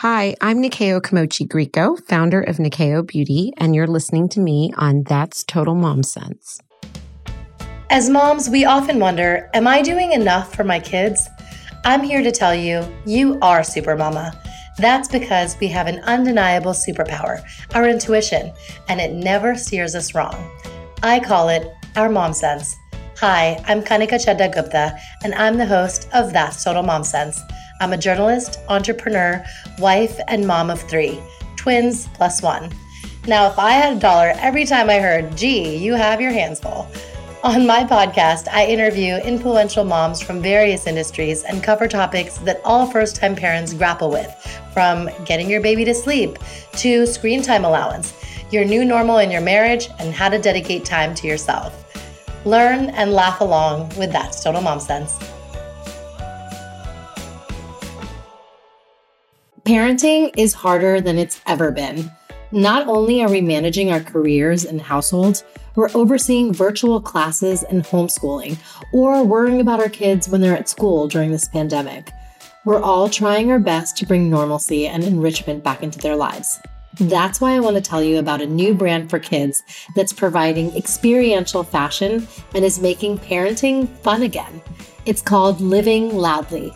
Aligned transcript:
Hi, 0.00 0.34
I'm 0.40 0.62
Nyakio 0.62 1.02
Kamochi 1.02 1.46
Grieco, 1.46 2.02
founder 2.06 2.40
of 2.40 2.56
Nyakio 2.56 3.06
Beauty, 3.06 3.52
and 3.58 3.74
you're 3.74 3.86
listening 3.86 4.30
to 4.30 4.40
me 4.40 4.72
on 4.78 5.02
That's 5.02 5.44
Total 5.44 5.74
Mom 5.74 6.02
Sense. 6.02 6.58
As 7.90 8.08
moms, 8.08 8.48
we 8.48 8.64
often 8.64 8.98
wonder 8.98 9.50
Am 9.52 9.68
I 9.68 9.82
doing 9.82 10.12
enough 10.12 10.56
for 10.56 10.64
my 10.64 10.80
kids? 10.80 11.28
I'm 11.84 12.02
here 12.02 12.22
to 12.22 12.32
tell 12.32 12.54
you, 12.54 12.82
you 13.04 13.38
are 13.42 13.62
Super 13.62 13.94
Mama. 13.94 14.32
That's 14.78 15.06
because 15.06 15.58
we 15.60 15.66
have 15.66 15.86
an 15.86 15.98
undeniable 16.04 16.72
superpower, 16.72 17.42
our 17.74 17.86
intuition, 17.86 18.54
and 18.88 19.02
it 19.02 19.12
never 19.12 19.54
steers 19.54 19.94
us 19.94 20.14
wrong. 20.14 20.50
I 21.02 21.20
call 21.20 21.50
it 21.50 21.70
our 21.96 22.08
mom 22.08 22.32
sense. 22.32 22.74
Hi, 23.18 23.62
I'm 23.66 23.82
Kanika 23.82 24.12
Chadda 24.12 24.50
Gupta, 24.50 24.98
and 25.22 25.34
I'm 25.34 25.58
the 25.58 25.66
host 25.66 26.08
of 26.14 26.32
That's 26.32 26.64
Total 26.64 26.82
Mom 26.82 27.04
Sense 27.04 27.38
I'm 27.80 27.92
a 27.94 27.98
journalist, 27.98 28.60
entrepreneur, 28.68 29.44
wife, 29.78 30.20
and 30.28 30.46
mom 30.46 30.70
of 30.70 30.80
three 30.82 31.18
twins 31.56 32.08
plus 32.14 32.42
one. 32.42 32.70
Now, 33.26 33.50
if 33.50 33.58
I 33.58 33.72
had 33.72 33.96
a 33.96 34.00
dollar 34.00 34.32
every 34.36 34.64
time 34.64 34.88
I 34.88 34.98
heard, 34.98 35.36
gee, 35.36 35.76
you 35.76 35.94
have 35.94 36.20
your 36.20 36.30
hands 36.30 36.60
full. 36.60 36.88
On 37.42 37.66
my 37.66 37.84
podcast, 37.84 38.48
I 38.48 38.66
interview 38.66 39.16
influential 39.16 39.84
moms 39.84 40.20
from 40.20 40.42
various 40.42 40.86
industries 40.86 41.42
and 41.42 41.62
cover 41.62 41.88
topics 41.88 42.36
that 42.38 42.60
all 42.64 42.86
first 42.86 43.16
time 43.16 43.34
parents 43.34 43.72
grapple 43.72 44.10
with, 44.10 44.30
from 44.74 45.08
getting 45.24 45.48
your 45.48 45.62
baby 45.62 45.84
to 45.86 45.94
sleep 45.94 46.38
to 46.72 47.06
screen 47.06 47.42
time 47.42 47.64
allowance, 47.64 48.12
your 48.50 48.64
new 48.64 48.84
normal 48.84 49.18
in 49.18 49.30
your 49.30 49.40
marriage, 49.40 49.88
and 49.98 50.12
how 50.12 50.28
to 50.28 50.38
dedicate 50.38 50.84
time 50.84 51.14
to 51.14 51.26
yourself. 51.26 51.86
Learn 52.44 52.90
and 52.90 53.12
laugh 53.12 53.40
along 53.40 53.88
with 53.96 54.12
That's 54.12 54.42
Total 54.42 54.60
Mom 54.60 54.80
Sense. 54.80 55.18
Parenting 59.64 60.32
is 60.38 60.54
harder 60.54 61.02
than 61.02 61.18
it's 61.18 61.40
ever 61.46 61.70
been. 61.70 62.10
Not 62.50 62.88
only 62.88 63.22
are 63.22 63.30
we 63.30 63.42
managing 63.42 63.92
our 63.92 64.00
careers 64.00 64.64
and 64.64 64.80
households, 64.80 65.44
we're 65.76 65.90
overseeing 65.94 66.54
virtual 66.54 67.00
classes 67.00 67.62
and 67.64 67.84
homeschooling, 67.84 68.58
or 68.92 69.22
worrying 69.22 69.60
about 69.60 69.80
our 69.80 69.90
kids 69.90 70.28
when 70.28 70.40
they're 70.40 70.56
at 70.56 70.70
school 70.70 71.08
during 71.08 71.30
this 71.30 71.46
pandemic. 71.46 72.10
We're 72.64 72.80
all 72.82 73.10
trying 73.10 73.50
our 73.50 73.58
best 73.58 73.98
to 73.98 74.06
bring 74.06 74.30
normalcy 74.30 74.86
and 74.86 75.04
enrichment 75.04 75.62
back 75.62 75.82
into 75.82 75.98
their 75.98 76.16
lives. 76.16 76.58
That's 76.98 77.40
why 77.40 77.52
I 77.52 77.60
want 77.60 77.76
to 77.76 77.82
tell 77.82 78.02
you 78.02 78.18
about 78.18 78.40
a 78.40 78.46
new 78.46 78.72
brand 78.74 79.10
for 79.10 79.18
kids 79.18 79.62
that's 79.94 80.12
providing 80.12 80.74
experiential 80.74 81.64
fashion 81.64 82.26
and 82.54 82.64
is 82.64 82.80
making 82.80 83.18
parenting 83.18 83.88
fun 83.98 84.22
again. 84.22 84.62
It's 85.04 85.22
called 85.22 85.60
Living 85.60 86.16
Loudly. 86.16 86.72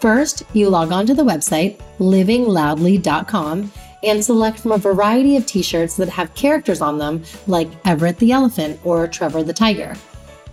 First, 0.00 0.42
you 0.52 0.68
log 0.68 0.92
on 0.92 1.06
to 1.06 1.14
the 1.14 1.24
website, 1.24 1.78
livingloudly.com, 1.98 3.72
and 4.02 4.24
select 4.24 4.58
from 4.58 4.72
a 4.72 4.78
variety 4.78 5.36
of 5.36 5.46
t 5.46 5.62
shirts 5.62 5.96
that 5.96 6.08
have 6.08 6.34
characters 6.34 6.80
on 6.80 6.98
them, 6.98 7.22
like 7.46 7.68
Everett 7.84 8.18
the 8.18 8.32
elephant 8.32 8.78
or 8.84 9.06
Trevor 9.06 9.42
the 9.42 9.52
tiger. 9.52 9.94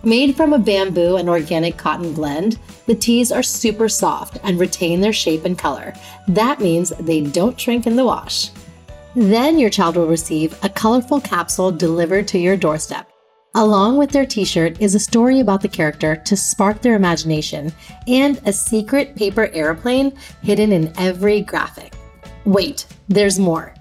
Made 0.02 0.36
from 0.36 0.52
a 0.52 0.58
bamboo 0.58 1.16
and 1.16 1.28
organic 1.30 1.78
cotton 1.78 2.12
blend, 2.12 2.58
the 2.86 2.94
tees 2.94 3.32
are 3.32 3.42
super 3.42 3.88
soft 3.88 4.38
and 4.42 4.58
retain 4.58 5.00
their 5.00 5.14
shape 5.14 5.46
and 5.46 5.58
color. 5.58 5.94
That 6.28 6.60
means 6.60 6.90
they 7.00 7.22
don't 7.22 7.58
shrink 7.58 7.86
in 7.86 7.96
the 7.96 8.04
wash. 8.04 8.50
Then 9.14 9.58
your 9.58 9.70
child 9.70 9.96
will 9.96 10.06
receive 10.06 10.58
a 10.62 10.68
colorful 10.68 11.20
capsule 11.20 11.70
delivered 11.70 12.28
to 12.28 12.38
your 12.38 12.56
doorstep. 12.56 13.13
Along 13.56 13.96
with 13.96 14.10
their 14.10 14.26
t 14.26 14.44
shirt 14.44 14.80
is 14.80 14.96
a 14.96 14.98
story 14.98 15.38
about 15.38 15.62
the 15.62 15.68
character 15.68 16.16
to 16.16 16.36
spark 16.36 16.82
their 16.82 16.96
imagination 16.96 17.72
and 18.08 18.40
a 18.46 18.52
secret 18.52 19.14
paper 19.14 19.48
airplane 19.52 20.12
hidden 20.42 20.72
in 20.72 20.92
every 20.98 21.40
graphic. 21.40 21.94
Wait, 22.44 22.86
there's 23.08 23.38
more. 23.38 23.72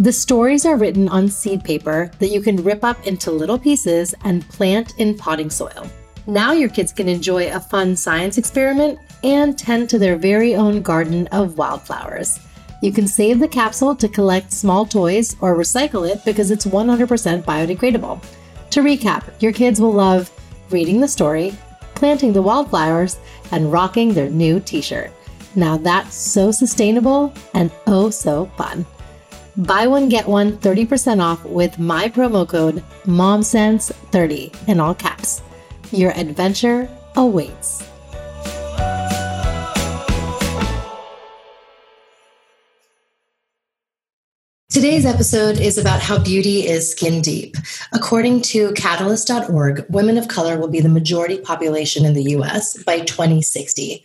The 0.00 0.12
stories 0.12 0.66
are 0.66 0.76
written 0.76 1.08
on 1.08 1.28
seed 1.28 1.62
paper 1.62 2.10
that 2.18 2.30
you 2.30 2.40
can 2.40 2.56
rip 2.64 2.82
up 2.82 3.06
into 3.06 3.30
little 3.30 3.58
pieces 3.58 4.16
and 4.24 4.48
plant 4.48 4.94
in 4.98 5.16
potting 5.16 5.48
soil. 5.50 5.86
Now 6.26 6.50
your 6.50 6.68
kids 6.68 6.92
can 6.92 7.08
enjoy 7.08 7.52
a 7.52 7.60
fun 7.60 7.94
science 7.94 8.36
experiment 8.36 8.98
and 9.22 9.56
tend 9.56 9.88
to 9.90 9.98
their 10.00 10.16
very 10.16 10.56
own 10.56 10.82
garden 10.82 11.28
of 11.28 11.56
wildflowers. 11.56 12.40
You 12.82 12.92
can 12.92 13.06
save 13.06 13.38
the 13.38 13.46
capsule 13.46 13.94
to 13.94 14.08
collect 14.08 14.52
small 14.52 14.86
toys 14.86 15.36
or 15.40 15.54
recycle 15.54 16.10
it 16.10 16.24
because 16.24 16.50
it's 16.50 16.66
100% 16.66 17.44
biodegradable. 17.44 18.20
To 18.70 18.82
recap, 18.82 19.24
your 19.42 19.52
kids 19.52 19.80
will 19.80 19.92
love 19.92 20.30
reading 20.70 21.00
the 21.00 21.08
story, 21.08 21.52
planting 21.96 22.32
the 22.32 22.42
wildflowers, 22.42 23.18
and 23.50 23.72
rocking 23.72 24.14
their 24.14 24.30
new 24.30 24.60
t 24.60 24.80
shirt. 24.80 25.10
Now 25.56 25.76
that's 25.76 26.14
so 26.14 26.52
sustainable 26.52 27.34
and 27.52 27.72
oh 27.88 28.10
so 28.10 28.46
fun. 28.56 28.86
Buy 29.56 29.88
one, 29.88 30.08
get 30.08 30.26
one 30.26 30.56
30% 30.58 31.20
off 31.20 31.44
with 31.44 31.80
my 31.80 32.08
promo 32.08 32.48
code 32.48 32.84
MOMSENSE30 33.06 34.68
in 34.68 34.78
all 34.78 34.94
caps. 34.94 35.42
Your 35.90 36.12
adventure 36.12 36.88
awaits. 37.16 37.89
Today's 44.70 45.04
episode 45.04 45.58
is 45.58 45.78
about 45.78 46.00
how 46.00 46.16
beauty 46.22 46.64
is 46.64 46.92
skin 46.92 47.20
deep. 47.20 47.56
According 47.92 48.42
to 48.42 48.72
Catalyst.org, 48.74 49.84
women 49.88 50.16
of 50.16 50.28
color 50.28 50.60
will 50.60 50.68
be 50.68 50.80
the 50.80 50.88
majority 50.88 51.40
population 51.40 52.04
in 52.04 52.14
the 52.14 52.22
US 52.36 52.80
by 52.84 53.00
2060. 53.00 54.04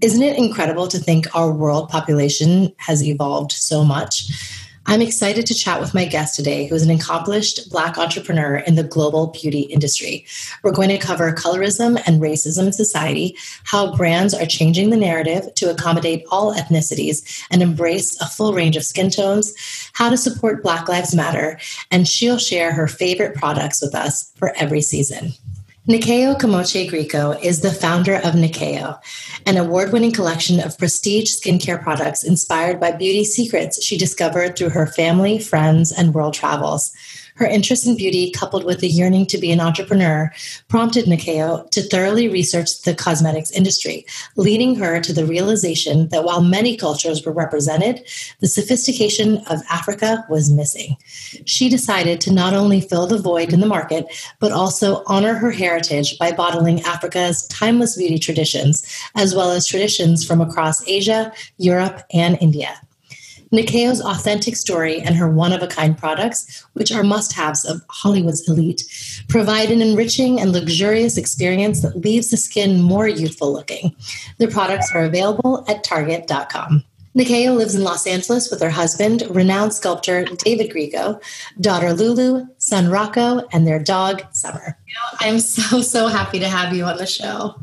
Isn't 0.00 0.22
it 0.22 0.38
incredible 0.38 0.88
to 0.88 0.98
think 0.98 1.26
our 1.36 1.52
world 1.52 1.90
population 1.90 2.72
has 2.78 3.06
evolved 3.06 3.52
so 3.52 3.84
much? 3.84 4.65
I'm 4.88 5.02
excited 5.02 5.46
to 5.46 5.54
chat 5.54 5.80
with 5.80 5.94
my 5.94 6.04
guest 6.04 6.36
today, 6.36 6.66
who 6.66 6.76
is 6.76 6.84
an 6.84 6.90
accomplished 6.90 7.70
Black 7.70 7.98
entrepreneur 7.98 8.58
in 8.58 8.76
the 8.76 8.84
global 8.84 9.26
beauty 9.26 9.62
industry. 9.62 10.24
We're 10.62 10.70
going 10.70 10.90
to 10.90 10.98
cover 10.98 11.32
colorism 11.32 12.00
and 12.06 12.22
racism 12.22 12.66
in 12.66 12.72
society, 12.72 13.36
how 13.64 13.96
brands 13.96 14.32
are 14.32 14.46
changing 14.46 14.90
the 14.90 14.96
narrative 14.96 15.52
to 15.56 15.70
accommodate 15.70 16.24
all 16.30 16.54
ethnicities 16.54 17.44
and 17.50 17.62
embrace 17.62 18.20
a 18.20 18.28
full 18.28 18.52
range 18.52 18.76
of 18.76 18.84
skin 18.84 19.10
tones, 19.10 19.52
how 19.92 20.08
to 20.08 20.16
support 20.16 20.62
Black 20.62 20.88
Lives 20.88 21.16
Matter, 21.16 21.58
and 21.90 22.06
she'll 22.06 22.38
share 22.38 22.72
her 22.72 22.86
favorite 22.86 23.34
products 23.34 23.82
with 23.82 23.94
us 23.94 24.32
for 24.36 24.54
every 24.54 24.82
season. 24.82 25.32
Nyakio 25.88 26.36
Kamochi 26.36 26.90
Grieco 26.90 27.40
is 27.44 27.60
the 27.60 27.70
founder 27.70 28.16
of 28.16 28.34
Nyakio, 28.34 29.00
an 29.46 29.56
award 29.56 29.92
winning 29.92 30.10
collection 30.10 30.58
of 30.58 30.76
prestige 30.76 31.30
skincare 31.30 31.80
products 31.80 32.24
inspired 32.24 32.80
by 32.80 32.90
beauty 32.90 33.22
secrets 33.22 33.80
she 33.80 33.96
discovered 33.96 34.56
through 34.56 34.70
her 34.70 34.88
family, 34.88 35.38
friends, 35.38 35.92
and 35.92 36.12
world 36.12 36.34
travels. 36.34 36.90
Her 37.36 37.46
interest 37.46 37.86
in 37.86 37.96
beauty, 37.96 38.30
coupled 38.30 38.64
with 38.64 38.82
a 38.82 38.88
yearning 38.88 39.26
to 39.26 39.38
be 39.38 39.52
an 39.52 39.60
entrepreneur, 39.60 40.32
prompted 40.68 41.04
Nyakio 41.04 41.70
to 41.70 41.82
thoroughly 41.82 42.28
research 42.28 42.82
the 42.82 42.94
cosmetics 42.94 43.50
industry, 43.50 44.06
leading 44.36 44.74
her 44.76 45.00
to 45.00 45.12
the 45.12 45.26
realization 45.26 46.08
that 46.08 46.24
while 46.24 46.42
many 46.42 46.76
cultures 46.76 47.24
were 47.24 47.32
represented, 47.32 48.06
the 48.40 48.48
sophistication 48.48 49.38
of 49.48 49.62
Africa 49.70 50.24
was 50.30 50.50
missing. 50.50 50.96
She 51.44 51.68
decided 51.68 52.20
to 52.22 52.32
not 52.32 52.54
only 52.54 52.80
fill 52.80 53.06
the 53.06 53.18
void 53.18 53.52
in 53.52 53.60
the 53.60 53.66
market, 53.66 54.06
but 54.40 54.52
also 54.52 55.02
honor 55.06 55.34
her 55.34 55.50
heritage 55.50 56.18
by 56.18 56.32
bottling 56.32 56.80
Africa's 56.82 57.46
timeless 57.48 57.96
beauty 57.96 58.18
traditions, 58.18 58.86
as 59.14 59.34
well 59.34 59.50
as 59.50 59.66
traditions 59.66 60.24
from 60.24 60.40
across 60.40 60.86
Asia, 60.88 61.32
Europe, 61.58 62.02
and 62.12 62.38
India. 62.40 62.80
Nyakio's 63.52 64.00
authentic 64.00 64.56
story 64.56 65.00
and 65.00 65.14
her 65.14 65.28
one 65.30 65.52
of 65.52 65.62
a 65.62 65.66
kind 65.66 65.96
products, 65.96 66.66
which 66.72 66.92
are 66.92 67.04
must 67.04 67.32
haves 67.32 67.64
of 67.64 67.80
Hollywood's 67.88 68.48
elite, 68.48 68.82
provide 69.28 69.70
an 69.70 69.82
enriching 69.82 70.40
and 70.40 70.52
luxurious 70.52 71.16
experience 71.16 71.82
that 71.82 71.96
leaves 71.96 72.30
the 72.30 72.36
skin 72.36 72.82
more 72.82 73.08
youthful 73.08 73.52
looking. 73.52 73.94
The 74.38 74.48
products 74.48 74.90
are 74.94 75.04
available 75.04 75.64
at 75.68 75.84
Target.com. 75.84 76.84
Nyakio 77.16 77.56
lives 77.56 77.74
in 77.74 77.82
Los 77.82 78.06
Angeles 78.06 78.50
with 78.50 78.60
her 78.60 78.68
husband, 78.68 79.22
renowned 79.30 79.72
sculptor 79.72 80.24
David 80.24 80.70
Grieco, 80.70 81.22
daughter 81.58 81.94
Lulu, 81.94 82.46
son 82.58 82.90
Rocco, 82.90 83.46
and 83.52 83.66
their 83.66 83.82
dog 83.82 84.22
Summer. 84.32 84.76
I'm 85.20 85.40
so, 85.40 85.80
so 85.80 86.08
happy 86.08 86.38
to 86.40 86.48
have 86.48 86.74
you 86.74 86.84
on 86.84 86.98
the 86.98 87.06
show. 87.06 87.54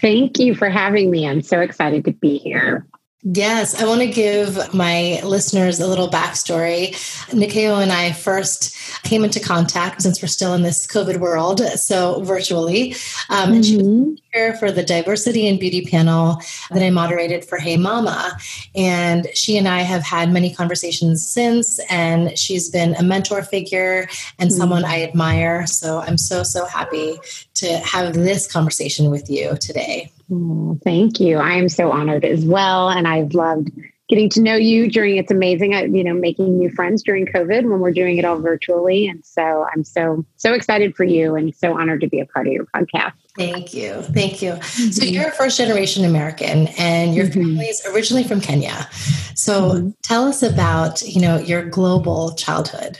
Thank 0.00 0.38
you 0.38 0.54
for 0.54 0.70
having 0.70 1.10
me. 1.10 1.28
I'm 1.28 1.42
so 1.42 1.60
excited 1.60 2.04
to 2.04 2.12
be 2.12 2.38
here. 2.38 2.86
Yes, 3.22 3.78
I 3.78 3.84
want 3.84 4.00
to 4.00 4.06
give 4.06 4.72
my 4.72 5.20
listeners 5.22 5.78
a 5.78 5.86
little 5.86 6.08
backstory. 6.08 6.92
Nyakio 7.28 7.82
and 7.82 7.92
I 7.92 8.12
first 8.12 8.74
came 9.02 9.24
into 9.24 9.38
contact 9.38 10.00
since 10.00 10.22
we're 10.22 10.28
still 10.28 10.54
in 10.54 10.62
this 10.62 10.86
COVID 10.86 11.18
world, 11.18 11.60
so 11.60 12.22
virtually. 12.22 12.92
Um, 13.28 13.52
mm-hmm. 13.52 13.62
She 13.62 13.76
was 13.76 13.86
mm-hmm. 13.86 14.14
here 14.32 14.54
for 14.56 14.72
the 14.72 14.82
diversity 14.82 15.46
and 15.46 15.60
beauty 15.60 15.84
panel 15.84 16.40
that 16.70 16.82
I 16.82 16.88
moderated 16.88 17.44
for 17.44 17.58
Hey 17.58 17.76
Mama. 17.76 18.38
And 18.74 19.26
she 19.34 19.58
and 19.58 19.68
I 19.68 19.80
have 19.80 20.02
had 20.02 20.32
many 20.32 20.54
conversations 20.54 21.26
since, 21.26 21.78
and 21.90 22.38
she's 22.38 22.70
been 22.70 22.94
a 22.94 23.02
mentor 23.02 23.42
figure 23.42 24.08
and 24.38 24.48
mm-hmm. 24.48 24.56
someone 24.56 24.86
I 24.86 25.02
admire. 25.02 25.66
So 25.66 25.98
I'm 26.00 26.16
so, 26.16 26.42
so 26.42 26.64
happy 26.64 27.18
to 27.56 27.76
have 27.80 28.14
this 28.14 28.50
conversation 28.50 29.10
with 29.10 29.28
you 29.28 29.58
today. 29.60 30.10
Oh, 30.32 30.78
thank 30.84 31.20
you. 31.20 31.38
I 31.38 31.54
am 31.54 31.68
so 31.68 31.90
honored 31.90 32.24
as 32.24 32.44
well. 32.44 32.88
And 32.88 33.08
I've 33.08 33.34
loved 33.34 33.70
getting 34.10 34.28
to 34.28 34.42
know 34.42 34.56
you 34.56 34.90
during 34.90 35.16
it's 35.16 35.30
amazing 35.30 35.72
uh, 35.72 35.82
you 35.82 36.02
know 36.02 36.12
making 36.12 36.58
new 36.58 36.68
friends 36.68 37.02
during 37.02 37.24
covid 37.24 37.62
when 37.70 37.78
we're 37.78 37.92
doing 37.92 38.18
it 38.18 38.24
all 38.24 38.38
virtually 38.38 39.06
and 39.06 39.24
so 39.24 39.64
i'm 39.72 39.84
so 39.84 40.26
so 40.36 40.52
excited 40.52 40.94
for 40.96 41.04
you 41.04 41.36
and 41.36 41.54
so 41.54 41.78
honored 41.78 42.00
to 42.00 42.08
be 42.08 42.18
a 42.18 42.26
part 42.26 42.46
of 42.48 42.52
your 42.52 42.66
podcast 42.74 43.12
thank 43.38 43.72
you 43.72 44.02
thank 44.02 44.42
you 44.42 44.50
mm-hmm. 44.50 44.90
so 44.90 45.04
you're 45.04 45.28
a 45.28 45.32
first 45.32 45.56
generation 45.56 46.04
american 46.04 46.66
and 46.76 47.14
your 47.14 47.26
mm-hmm. 47.26 47.40
family 47.40 47.66
is 47.66 47.86
originally 47.94 48.24
from 48.24 48.40
kenya 48.40 48.88
so 49.36 49.70
mm-hmm. 49.70 49.90
tell 50.02 50.26
us 50.26 50.42
about 50.42 51.00
you 51.02 51.20
know 51.20 51.38
your 51.38 51.64
global 51.64 52.34
childhood 52.34 52.98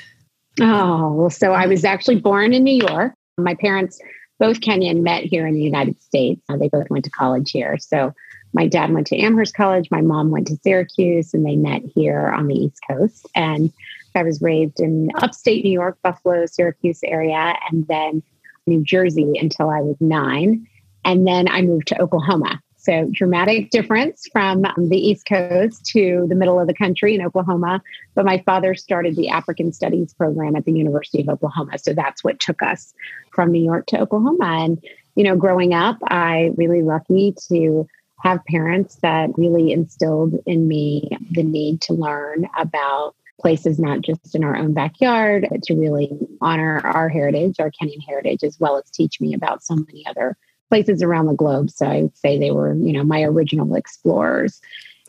oh 0.61 1.13
well 1.15 1.31
so 1.31 1.53
i 1.53 1.67
was 1.67 1.85
actually 1.85 2.21
born 2.21 2.55
in 2.55 2.63
new 2.63 2.87
york 2.87 3.13
my 3.37 3.57
parents 3.57 3.99
both 4.41 4.61
kenyan 4.61 5.03
met 5.03 5.23
here 5.23 5.47
in 5.47 5.55
the 5.55 5.63
united 5.63 6.01
states 6.03 6.43
uh, 6.49 6.57
they 6.57 6.69
both 6.69 6.91
went 6.91 7.05
to 7.05 7.11
college 7.11 7.53
here 7.53 7.79
so 7.79 8.13
my 8.53 8.67
dad 8.67 8.93
went 8.93 9.07
to 9.09 9.17
Amherst 9.17 9.55
College, 9.55 9.89
my 9.91 10.01
mom 10.01 10.31
went 10.31 10.49
to 10.49 10.59
Syracuse, 10.63 11.35
and 11.35 11.47
they 11.47 11.57
met 11.57 11.83
here 11.95 12.29
on 12.29 12.49
the 12.49 12.55
East 12.55 12.81
Coast. 12.89 13.29
And 13.35 13.73
I 14.15 14.23
was 14.23 14.43
raised 14.43 14.81
in 14.81 15.11
upstate 15.17 15.65
New 15.65 15.71
York, 15.71 15.99
Buffalo, 16.03 16.47
Syracuse 16.47 17.01
area, 17.05 17.55
and 17.71 17.87
then 17.87 18.23
New 18.67 18.83
Jersey 18.83 19.35
until 19.41 19.71
I 19.71 19.81
was 19.81 19.97
nine. 20.01 20.67
And 21.05 21.27
then 21.27 21.49
I 21.49 21.63
moved 21.63 21.89
to 21.89 22.01
Oklahoma. 22.01 22.61
So, 22.81 23.11
dramatic 23.13 23.71
difference 23.71 24.27
from 24.33 24.65
um, 24.65 24.89
the 24.89 24.97
East 24.97 25.27
Coast 25.27 25.85
to 25.87 26.25
the 26.31 26.35
middle 26.35 26.59
of 26.59 26.67
the 26.67 26.75
country 26.75 27.15
in 27.15 27.21
Oklahoma. 27.21 27.83
But 28.15 28.25
my 28.25 28.43
father 28.47 28.75
started 28.75 29.17
the 29.17 29.29
African 29.29 29.71
Studies 29.71 30.15
program 30.15 30.57
at 30.57 30.65
the 30.65 30.73
University 30.73 31.21
of 31.21 31.29
Oklahoma. 31.29 31.79
So, 31.79 31.93
that's 31.93 32.25
what 32.25 32.41
took 32.41 32.63
us 32.63 32.95
from 33.33 33.53
New 33.53 33.63
York 33.63 33.87
to 33.89 34.01
Oklahoma. 34.01 34.65
And, 34.65 34.83
you 35.15 35.25
know, 35.25 35.37
growing 35.37 35.75
up, 35.75 35.99
I 36.09 36.53
really 36.57 36.81
lucky 36.81 37.35
to 37.49 37.87
have 38.23 38.45
parents 38.47 38.97
that 39.03 39.31
really 39.37 39.73
instilled 39.73 40.39
in 40.47 40.67
me 40.67 41.11
the 41.31 41.43
need 41.43 41.83
to 41.83 41.93
learn 41.93 42.49
about 42.59 43.15
places 43.41 43.79
not 43.79 44.01
just 44.01 44.35
in 44.35 44.43
our 44.43 44.57
own 44.57 44.73
backyard, 44.73 45.47
but 45.51 45.63
to 45.65 45.75
really 45.75 46.11
honor 46.41 46.81
our 46.85 47.11
heritage, 47.11 47.57
our 47.59 47.71
Kenyan 47.71 48.03
heritage, 48.07 48.43
as 48.43 48.59
well 48.59 48.79
as 48.79 48.91
teach 48.91 49.21
me 49.21 49.35
about 49.35 49.63
so 49.63 49.75
many 49.75 50.07
other 50.07 50.37
places 50.71 51.03
around 51.03 51.27
the 51.27 51.35
globe. 51.35 51.69
So 51.69 51.85
I 51.85 52.03
would 52.03 52.17
say 52.17 52.39
they 52.39 52.53
were, 52.53 52.75
you 52.75 52.93
know, 52.93 53.05
my 53.05 53.23
original 53.23 53.75
explorers. 53.75 54.61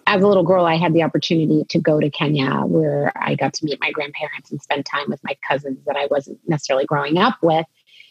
As 0.08 0.24
a 0.24 0.28
little 0.28 0.44
girl, 0.44 0.66
I 0.66 0.76
had 0.76 0.94
the 0.94 1.04
opportunity 1.04 1.64
to 1.70 1.80
go 1.80 2.00
to 2.00 2.10
Kenya 2.10 2.62
where 2.62 3.14
I 3.16 3.36
got 3.36 3.54
to 3.54 3.66
meet 3.66 3.80
my 3.80 3.92
grandparents 3.92 4.52
and 4.52 4.62
spend 4.62 4.86
time 4.86 5.06
with 5.08 5.24
my 5.24 5.38
cousins 5.48 5.78
that 5.86 5.96
I 5.96 6.08
wasn't 6.08 6.40
necessarily 6.48 6.86
growing 6.86 7.18
up 7.20 7.38
with 7.44 7.68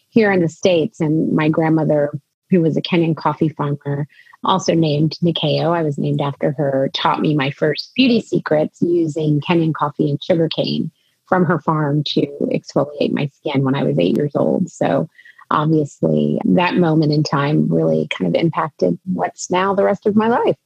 here 0.08 0.30
in 0.30 0.40
the 0.40 0.48
States. 0.48 1.00
And 1.00 1.32
my 1.32 1.48
grandmother, 1.48 2.12
who 2.48 2.60
was 2.60 2.76
a 2.76 2.82
Kenyan 2.82 3.16
coffee 3.16 3.48
farmer, 3.48 4.06
also 4.44 4.72
named 4.72 5.18
Nyakio. 5.22 5.76
I 5.76 5.82
was 5.82 5.98
named 5.98 6.20
after 6.20 6.52
her, 6.52 6.88
taught 6.94 7.20
me 7.20 7.34
my 7.34 7.50
first 7.50 7.92
beauty 7.96 8.20
secrets 8.20 8.80
using 8.80 9.40
Kenyan 9.40 9.74
coffee 9.74 10.08
and 10.08 10.22
sugarcane 10.22 10.92
from 11.26 11.44
her 11.44 11.58
farm 11.58 12.04
to 12.04 12.26
exfoliate 12.52 13.12
my 13.12 13.26
skin 13.26 13.64
when 13.64 13.74
I 13.74 13.82
was 13.82 13.98
eight 13.98 14.16
years 14.16 14.36
old. 14.36 14.70
So 14.70 15.08
obviously 15.50 16.40
that 16.44 16.76
moment 16.76 17.12
in 17.12 17.22
time 17.22 17.68
really 17.68 18.08
kind 18.08 18.34
of 18.34 18.40
impacted 18.40 18.98
what's 19.12 19.50
now 19.50 19.74
the 19.74 19.84
rest 19.84 20.06
of 20.06 20.16
my 20.16 20.28
life. 20.28 20.56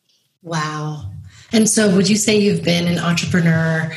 Wow. 0.42 1.10
And 1.52 1.68
so, 1.68 1.94
would 1.94 2.08
you 2.08 2.16
say 2.16 2.36
you've 2.36 2.64
been 2.64 2.88
an 2.88 2.98
entrepreneur 2.98 3.92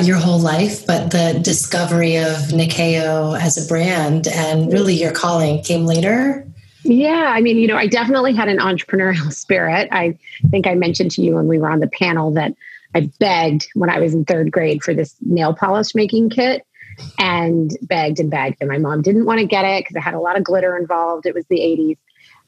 your 0.00 0.16
whole 0.16 0.38
life, 0.38 0.86
but 0.86 1.10
the 1.10 1.38
discovery 1.42 2.16
of 2.16 2.36
Nyakio 2.48 3.38
as 3.38 3.62
a 3.62 3.68
brand 3.68 4.28
and 4.28 4.72
really 4.72 4.94
your 4.94 5.12
calling 5.12 5.62
came 5.62 5.84
later? 5.84 6.46
Yeah, 6.84 7.32
I 7.34 7.40
mean, 7.40 7.58
you 7.58 7.68
know, 7.68 7.76
I 7.76 7.86
definitely 7.86 8.34
had 8.34 8.48
an 8.48 8.58
entrepreneurial 8.58 9.32
spirit. 9.32 9.88
I 9.92 10.18
think 10.50 10.66
I 10.66 10.74
mentioned 10.74 11.10
to 11.12 11.22
you 11.22 11.34
when 11.34 11.48
we 11.48 11.58
were 11.58 11.70
on 11.70 11.80
the 11.80 11.88
panel 11.88 12.32
that 12.32 12.54
I 12.94 13.10
begged 13.18 13.66
when 13.74 13.90
I 13.90 14.00
was 14.00 14.14
in 14.14 14.24
third 14.24 14.50
grade 14.50 14.82
for 14.82 14.94
this 14.94 15.14
nail 15.20 15.54
polish 15.54 15.94
making 15.94 16.30
kit 16.30 16.66
and 17.18 17.76
begged 17.82 18.20
and 18.20 18.30
begged. 18.30 18.58
And 18.60 18.68
my 18.68 18.78
mom 18.78 19.02
didn't 19.02 19.26
want 19.26 19.40
to 19.40 19.46
get 19.46 19.64
it 19.64 19.84
because 19.84 19.96
it 19.96 20.00
had 20.00 20.14
a 20.14 20.20
lot 20.20 20.36
of 20.36 20.44
glitter 20.44 20.76
involved. 20.76 21.26
It 21.26 21.34
was 21.34 21.46
the 21.46 21.58
80s. 21.58 21.96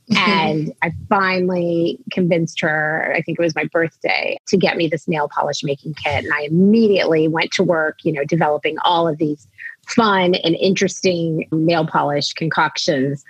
and 0.17 0.71
I 0.83 0.93
finally 1.09 1.99
convinced 2.11 2.61
her, 2.61 3.11
I 3.17 3.23
think 3.23 3.39
it 3.39 3.43
was 3.43 3.55
my 3.55 3.65
birthday, 3.65 4.37
to 4.49 4.59
get 4.59 4.77
me 4.77 4.87
this 4.87 5.09
nail 5.09 5.29
polish 5.29 5.65
making 5.65 5.95
kit. 5.95 6.25
And 6.25 6.35
I 6.35 6.43
immediately 6.43 7.27
went 7.27 7.53
to 7.53 7.63
work, 7.63 7.99
you 8.03 8.13
know, 8.13 8.25
developing 8.25 8.77
all 8.85 9.09
of 9.09 9.17
these 9.17 9.49
fun 9.89 10.35
and 10.35 10.57
interesting 10.57 11.49
nail 11.53 11.87
polish 11.87 12.35
concoctions 12.35 13.25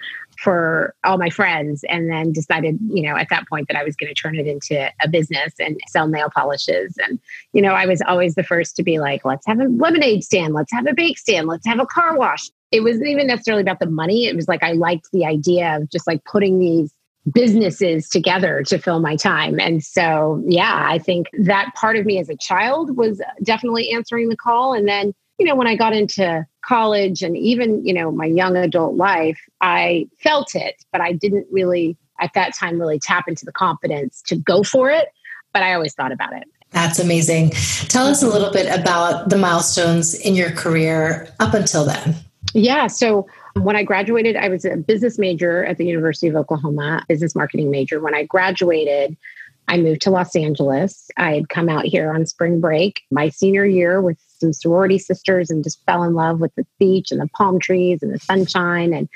for 0.45 0.95
all 1.05 1.17
my 1.17 1.31
friends 1.31 1.85
and 1.89 2.11
then 2.11 2.31
decided 2.31 2.79
you 2.91 3.03
know 3.03 3.17
at 3.17 3.29
that 3.31 3.49
point 3.49 3.67
that 3.67 3.79
i 3.79 3.83
was 3.83 3.97
going 3.97 4.15
to 4.15 4.21
turn 4.21 4.37
it 4.37 4.47
into 4.47 4.91
a 5.01 5.09
business 5.09 5.55
and 5.59 5.81
sell 5.89 6.07
nail 6.07 6.29
polishes. 6.35 6.95
And 7.03 7.19
you 7.55 7.63
know 7.63 7.73
i 7.73 7.87
was 7.87 8.03
always 8.07 8.35
the 8.35 8.43
first 8.43 8.77
to 8.77 8.83
be 8.83 8.99
like 8.99 9.25
let's 9.25 9.47
have 9.47 9.59
a 9.59 9.65
lemonade 9.65 10.23
stand. 10.23 10.53
Let's 10.53 10.73
have 10.73 10.87
a 10.87 10.93
bake 10.93 11.19
stand. 11.19 11.49
Let's 11.49 11.67
have 11.67 11.81
a 11.81 11.87
car 11.87 12.17
wash. 12.19 12.51
It 12.71 12.81
wasn't 12.81 13.09
even 13.09 13.27
necessarily 13.27 13.63
about 13.63 13.81
the 13.81 13.89
money. 13.89 14.27
It 14.27 14.37
was 14.37 14.47
like 14.47 14.63
i 14.63 14.73
liked 14.73 15.09
the 15.13 15.25
idea 15.25 15.79
of 15.79 15.91
just 15.91 16.07
like 16.07 16.23
putting 16.25 16.59
these 16.59 16.93
businesses 17.33 18.11
together 18.11 18.63
to 18.65 18.79
fill 18.79 19.01
my 19.01 19.17
time. 19.17 19.59
And 19.59 19.83
so 19.83 20.43
yeah 20.47 20.87
i 20.91 20.99
think 20.99 21.29
that 21.39 21.73
part 21.75 21.97
of 21.97 22.05
me 22.05 22.19
as 22.19 22.29
a 22.29 22.37
child 22.37 22.99
was 22.99 23.23
definitely 23.43 23.91
answering 23.93 24.29
the 24.29 24.37
call. 24.37 24.75
And 24.75 24.87
then 24.87 25.15
you 25.39 25.47
know 25.47 25.55
when 25.55 25.67
i 25.67 25.77
got 25.77 25.93
into 25.93 26.47
college 26.65 27.23
and 27.23 27.37
even, 27.37 27.85
you 27.87 27.93
know, 27.93 28.11
my 28.11 28.27
young 28.27 28.57
adult 28.57 28.97
life, 28.97 29.41
I 29.61 30.09
felt 30.19 30.55
it, 30.55 30.83
but 30.93 31.01
I 31.01 31.13
didn't 31.13 31.47
really 31.51 31.97
at 32.21 32.33
that 32.35 32.55
time 32.55 32.79
really 32.79 32.99
tap 32.99 33.29
into 33.29 33.45
the 33.45 33.53
confidence 33.53 34.23
to 34.27 34.37
go 34.37 34.63
for 34.63 34.91
it. 34.91 35.09
But 35.53 35.63
I 35.63 35.75
always 35.75 35.95
thought 35.95 36.13
about 36.13 36.33
it. 36.33 36.45
That's 36.71 36.99
amazing. 36.99 37.51
Tell 37.89 38.07
us 38.07 38.23
a 38.23 38.29
little 38.29 38.53
bit 38.53 38.67
about 38.77 39.31
the 39.31 39.37
milestones 39.37 40.15
in 40.15 40.35
your 40.35 40.51
career 40.51 41.29
up 41.39 41.55
until 41.55 41.85
then. 41.85 42.17
Yeah. 42.53 42.89
So 42.89 43.27
when 43.61 43.77
I 43.77 43.85
graduated, 43.85 44.37
I 44.37 44.49
was 44.49 44.65
a 44.65 44.77
business 44.77 45.19
major 45.19 45.65
at 45.65 45.79
the 45.79 45.87
University 45.87 46.29
of 46.29 46.35
Oklahoma, 46.35 47.05
business 47.09 47.35
marketing 47.37 47.71
major. 47.71 48.01
When 48.01 48.15
I 48.15 48.25
graduated, 48.25 49.17
I 49.69 49.79
moved 49.79 50.03
to 50.03 50.11
Los 50.11 50.35
Angeles. 50.35 51.09
I 51.17 51.35
had 51.35 51.49
come 51.49 51.69
out 51.69 51.85
here 51.85 52.13
on 52.13 52.27
spring 52.27 52.61
break 52.61 53.03
my 53.11 53.29
senior 53.29 53.65
year 53.65 54.01
with 54.01 54.19
some 54.45 54.53
sorority 54.53 54.99
sisters 54.99 55.51
and 55.51 55.65
just 55.65 55.83
fell 55.87 56.03
in 56.03 56.15
love 56.15 56.41
with 56.41 56.55
the 56.55 56.67
beach 56.79 57.11
and 57.11 57.21
the 57.21 57.29
palm 57.29 57.59
trees 57.59 58.03
and 58.03 58.13
the 58.13 58.19
sunshine. 58.19 58.93
And 58.93 59.09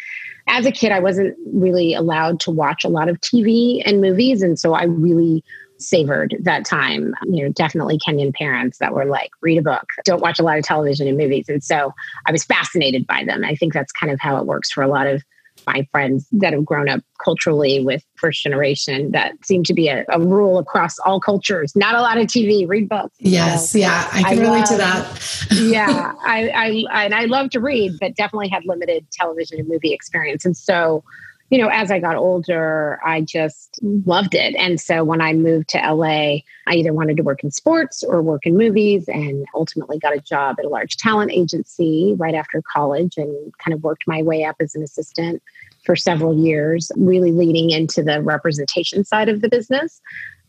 as 0.47 0.65
a 0.65 0.73
kid, 0.73 0.91
I 0.91 1.01
wasn't 1.01 1.37
really 1.53 1.93
allowed 1.93 2.41
to 2.41 2.51
watch 2.51 2.85
a 2.85 2.89
lot 2.89 3.09
of 3.09 3.21
TV 3.21 3.83
and 3.85 4.01
movies. 4.01 4.43
And 4.43 4.59
so 4.59 4.73
I 4.73 4.85
really 4.85 5.45
savored 5.77 6.35
that 6.41 6.65
time. 6.65 7.15
You 7.25 7.45
know, 7.45 7.53
definitely 7.53 7.99
Kenyan 7.99 8.35
parents 8.35 8.79
that 8.79 8.95
were 8.95 9.05
like, 9.05 9.31
read 9.43 9.59
a 9.59 9.63
book, 9.63 9.87
don't 10.05 10.23
watch 10.23 10.39
a 10.39 10.43
lot 10.43 10.59
of 10.59 10.65
television 10.65 11.07
and 11.07 11.19
movies. 11.19 11.49
And 11.49 11.63
so 11.63 11.93
I 12.27 12.33
was 12.33 12.45
fascinated 12.45 13.07
by 13.07 13.25
them. 13.25 13.45
I 13.45 13.55
think 13.55 13.75
that's 13.75 13.93
kind 13.93 14.11
of 14.11 14.19
how 14.19 14.39
it 14.39 14.47
works 14.47 14.71
for 14.71 14.83
a 14.83 14.89
lot 14.89 15.07
of 15.07 15.23
my 15.69 15.87
friends 15.91 16.27
that 16.33 16.53
have 16.53 16.65
grown 16.65 16.89
up 16.89 17.01
culturally 17.23 17.85
with 17.85 18.03
first 18.17 18.43
generation 18.43 19.11
that 19.11 19.33
seem 19.45 19.63
to 19.65 19.75
be 19.75 19.89
a, 19.89 20.05
a 20.09 20.19
rule 20.19 20.59
across 20.59 20.99
all 21.01 21.21
cultures. 21.21 21.75
Not 21.77 21.95
a 21.95 22.01
lot 22.01 22.17
of 22.17 22.27
TV, 22.27 22.67
read 22.67 22.89
books. 22.89 23.15
Yes, 23.19 23.73
so 23.73 23.79
yeah, 23.79 24.09
I 24.13 24.23
can 24.23 24.39
I 24.39 24.43
relate 24.43 24.59
love, 24.61 24.69
to 24.69 24.77
that. 24.77 25.47
yeah, 25.61 26.13
I, 26.23 26.85
I 26.91 27.05
and 27.05 27.15
I 27.15 27.27
love 27.27 27.51
to 27.51 27.61
read, 27.61 27.93
but 28.01 28.15
definitely 28.17 28.49
had 28.49 28.65
limited 28.65 29.07
television 29.13 29.59
and 29.59 29.69
movie 29.69 29.93
experience, 29.93 30.45
and 30.45 30.57
so 30.57 31.05
you 31.51 31.59
know, 31.59 31.69
as 31.69 31.91
I 31.91 31.99
got 31.99 32.17
older, 32.17 33.01
I 33.05 33.23
just 33.23 33.79
loved 33.83 34.35
it. 34.35 34.55
And 34.57 34.79
so 34.79 35.03
when 35.03 35.21
I 35.21 35.33
moved 35.33 35.69
to 35.71 35.79
LA, 35.79 36.41
I 36.67 36.75
either 36.75 36.93
wanted 36.93 37.17
to 37.17 37.23
work 37.23 37.43
in 37.43 37.51
sports 37.51 38.03
or 38.03 38.21
work 38.21 38.45
in 38.45 38.57
movies 38.57 39.09
and 39.09 39.47
ultimately 39.55 39.99
got 39.99 40.15
a 40.15 40.21
job 40.21 40.57
at 40.59 40.67
a 40.67 40.69
large 40.69 40.97
talent 40.97 41.33
agency 41.33 42.15
right 42.19 42.35
after 42.35 42.63
college 42.71 43.17
and 43.17 43.53
kind 43.59 43.75
of 43.75 43.83
worked 43.83 44.05
my 44.07 44.23
way 44.23 44.45
up 44.45 44.57
as 44.61 44.75
an 44.75 44.83
assistant 44.83 45.43
for 45.85 45.97
several 45.97 46.37
years, 46.37 46.93
really 46.97 47.33
leading 47.33 47.71
into 47.71 48.03
the 48.03 48.21
representation 48.21 49.05
side 49.05 49.31
of 49.31 49.41
the 49.41 49.49
business. 49.49 50.03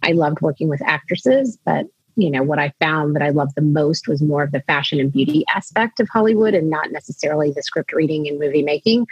I 0.03 0.12
loved 0.12 0.41
working 0.41 0.68
with 0.68 0.82
actresses, 0.82 1.58
but 1.65 1.86
you 2.15 2.29
know 2.29 2.44
what 2.44 2.60
i 2.60 2.74
found 2.82 3.15
that 3.15 3.22
i 3.22 3.29
loved 3.29 3.56
the 3.56 3.62
most 3.62 4.08
was 4.08 4.22
more 4.22 4.44
of 4.44 4.51
the 4.51 4.62
fashion 4.62 5.00
and 5.00 5.12
beauty 5.12 5.46
aspect 5.56 6.00
of 6.00 6.10
hollywood 6.10 6.53
and 6.53 6.70
not 6.70 6.91
necessarily 6.91 7.51
the 7.51 7.63
script 7.63 7.94
reading 7.94 8.27
and 8.27 8.39
movie 8.39 8.63
making 8.63 9.06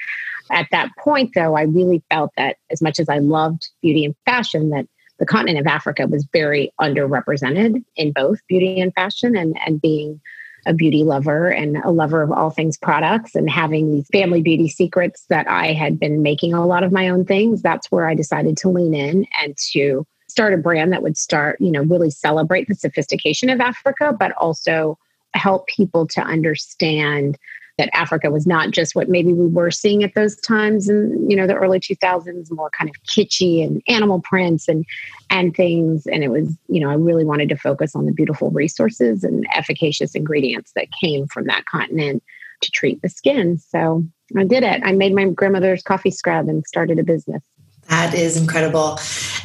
at 0.52 0.68
that 0.72 0.90
point 0.98 1.32
though 1.36 1.56
i 1.56 1.64
really 1.64 2.02
felt 2.10 2.32
that 2.38 2.58
as 2.72 2.82
much 2.82 3.00
as 3.00 3.10
i 3.10 3.18
loved 3.18 3.70
beauty 3.82 4.06
and 4.06 4.16
fashion 4.26 4.70
that 4.70 4.86
the 5.20 5.26
continent 5.26 5.60
of 5.60 5.68
africa 5.68 6.08
was 6.08 6.28
very 6.34 6.72
underrepresented 6.80 7.84
in 7.96 8.12
both 8.12 8.40
beauty 8.48 8.80
and 8.80 8.94
fashion 8.94 9.36
and, 9.36 9.58
and 9.66 9.82
being 9.82 10.20
a 10.68 10.74
beauty 10.74 11.04
lover 11.04 11.48
and 11.48 11.78
a 11.78 11.92
lover 11.92 12.22
of 12.22 12.32
all 12.32 12.50
things 12.50 12.78
products 12.78 13.34
and 13.36 13.50
having 13.50 13.92
these 13.92 14.08
family 14.12 14.42
beauty 14.42 14.68
secrets 14.68 15.26
that 15.30 15.48
I 15.48 15.72
had 15.72 16.00
been 16.00 16.22
making 16.22 16.54
a 16.54 16.66
lot 16.66 16.84
of 16.84 16.92
my 16.92 17.08
own 17.08 17.26
things, 17.26 17.62
that's 17.62 17.90
where 17.90 18.08
I 18.08 18.14
decided 18.14 18.58
to 18.58 18.70
lean 18.70 18.94
in 18.94 19.26
and 19.42 19.56
to 19.72 20.06
start 20.28 20.54
a 20.54 20.58
brand 20.58 20.92
that 20.92 21.02
would 21.02 21.18
start, 21.18 21.60
you 21.62 21.72
know, 21.72 21.84
really 21.84 22.12
celebrate 22.12 22.68
the 22.68 22.76
sophistication 22.76 23.50
of 23.50 23.62
Africa, 23.62 24.16
but 24.18 24.34
also 24.34 24.98
help 25.34 25.68
people 25.68 26.06
to 26.08 26.22
understand 26.22 27.38
that 27.78 27.90
Africa 27.94 28.32
was 28.32 28.48
not 28.48 28.72
just 28.72 28.96
what 28.96 29.10
maybe 29.10 29.34
we 29.34 29.48
were 29.48 29.72
seeing 29.72 30.04
at 30.04 30.16
those 30.16 30.36
times 30.38 30.90
in 30.90 31.30
you 31.30 31.36
know 31.36 31.48
the 31.48 31.56
early 31.56 31.80
2000s 31.80 32.52
more 32.52 32.70
kind 32.72 32.90
of 32.90 32.96
kitschy 33.04 33.64
and 33.64 33.82
animal 33.88 34.22
prints 34.22 34.68
and 34.68 34.86
and 35.30 35.56
things. 35.56 36.08
And 36.08 36.24
it 36.24 36.30
was 36.30 36.58
you 36.68 36.82
know 36.82 36.90
I 36.90 36.96
really 36.96 37.26
wanted 37.26 37.50
to 37.50 37.58
focus 37.58 37.96
on 37.96 38.06
the 38.06 38.12
beautiful 38.12 38.50
resources 38.52 39.24
and 39.24 39.46
efficacious 39.54 40.16
ingredients 40.16 40.72
that 40.76 40.88
came 41.00 41.28
from 41.28 41.46
that 41.46 41.66
continent 41.66 42.24
to 42.62 42.72
treat 42.72 43.02
the 43.02 43.10
skin. 43.10 43.58
So 43.58 44.04
I 44.36 44.44
did 44.44 44.64
it. 44.64 44.82
I 44.84 44.92
made 44.92 45.14
my 45.14 45.26
grandmother's 45.26 45.84
coffee 45.84 46.12
scrub 46.12 46.50
and 46.50 46.66
started 46.66 46.98
a 47.00 47.04
business 47.04 47.44
that 47.90 48.14
is 48.14 48.38
incredible. 48.38 49.00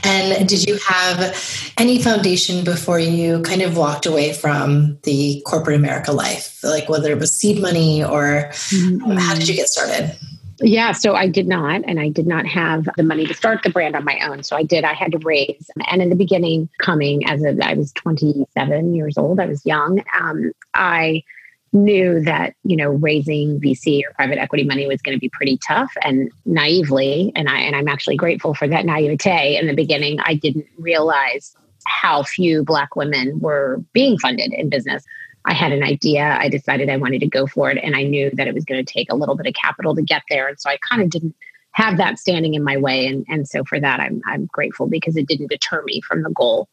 And 0.05 0.49
did 0.49 0.67
you 0.67 0.79
have 0.87 1.73
any 1.79 2.03
foundation 2.03 2.65
before 2.65 2.99
you 2.99 3.41
kind 3.43 3.63
of 3.63 3.77
walked 3.77 4.07
away 4.07 4.33
from 4.33 4.99
the 5.03 5.43
corporate 5.47 5.77
America 5.77 6.13
life? 6.13 6.59
Like 6.63 6.89
whether 6.89 7.11
it 7.13 7.19
was 7.19 7.35
seed 7.35 7.61
money 7.61 8.03
or 8.03 8.51
mm-hmm. 8.53 9.13
how 9.13 9.35
did 9.35 9.49
you 9.49 9.55
get 9.55 9.69
started? 9.69 10.17
Yeah, 10.61 10.93
so 10.93 11.15
I 11.15 11.27
did 11.27 11.49
not, 11.49 11.83
and 11.87 11.99
I 11.99 12.09
did 12.09 12.27
not 12.27 12.47
have 12.47 12.89
the 12.97 13.03
money 13.03 13.27
to 13.27 13.35
start 13.35 13.63
the 13.63 13.71
brand 13.71 13.97
on 13.97 14.05
my 14.05 14.19
own. 14.21 14.45
So 14.45 14.57
I 14.57 14.63
did, 14.63 14.85
I 14.85 14.93
had 14.93 15.13
to 15.13 15.19
raise. 15.19 15.71
And 15.89 16.01
in 16.01 16.09
the 16.09 16.15
beginning, 16.15 16.69
coming 16.79 17.27
as 17.27 17.43
a, 17.43 17.57
I 17.65 17.75
was 17.75 17.93
27 17.93 18.95
years 18.95 19.19
old, 19.19 19.41
I 19.41 19.47
was 19.47 19.65
young. 19.67 20.03
Um, 20.21 20.53
I 20.75 21.25
knew 21.73 22.21
that 22.21 22.55
you 22.65 22.77
know 22.77 22.91
raising 22.91 23.59
VC 23.61 24.03
or 24.07 24.13
private 24.15 24.39
equity 24.39 24.65
money 24.65 24.87
was 24.87 25.01
going 25.01 25.17
to 25.17 25.21
be 25.21 25.29
pretty 25.31 25.59
tough 25.59 25.93
and 26.03 26.31
naively 26.45 27.33
and 27.35 27.49
I 27.49 27.61
and 27.61 27.75
I'm 27.75 27.89
actually 27.89 28.17
grateful 28.17 28.55
for 28.55 28.69
that 28.69 28.85
naivete 28.85 29.57
in 29.57 29.67
the 29.67 29.75
beginning 29.75 30.19
I 30.21 30.35
didn't 30.35 30.67
realize 30.79 31.57
how 31.87 32.23
few 32.23 32.63
black 32.63 32.95
women 32.95 33.41
were 33.41 33.83
being 33.93 34.19
funded 34.19 34.53
in 34.53 34.69
business. 34.69 35.05
I 35.45 35.55
had 35.55 35.73
an 35.73 35.83
idea 35.83 36.37
I 36.39 36.49
decided 36.49 36.89
I 36.89 36.97
wanted 36.99 37.21
to 37.21 37.27
go 37.27 37.47
for 37.47 37.71
it 37.71 37.79
and 37.83 37.97
I 37.97 38.05
knew 38.05 38.31
that 38.35 38.47
it 38.47 38.55
was 38.55 38.65
going 38.65 38.85
to 38.85 38.93
take 38.93 39.11
a 39.11 39.17
little 39.17 39.35
bit 39.35 39.47
of 39.47 39.55
capital 39.55 39.95
to 39.95 40.03
get 40.03 40.23
there 40.29 40.49
and 40.49 40.61
so 40.61 40.69
I 40.69 40.79
kind 40.89 41.03
of 41.03 41.09
didn't 41.09 41.35
have 41.73 41.97
that 41.97 42.19
standing 42.19 42.53
in 42.53 42.63
my 42.63 42.77
way 42.77 43.07
and 43.07 43.25
and 43.29 43.49
so 43.49 43.65
for 43.65 43.81
that 43.81 43.99
I'm 43.99 44.21
I'm 44.27 44.47
grateful 44.53 44.89
because 44.89 45.17
it 45.17 45.27
didn't 45.27 45.49
deter 45.49 45.83
me 45.85 46.03
from 46.03 46.23
the 46.23 46.31
goal 46.31 46.69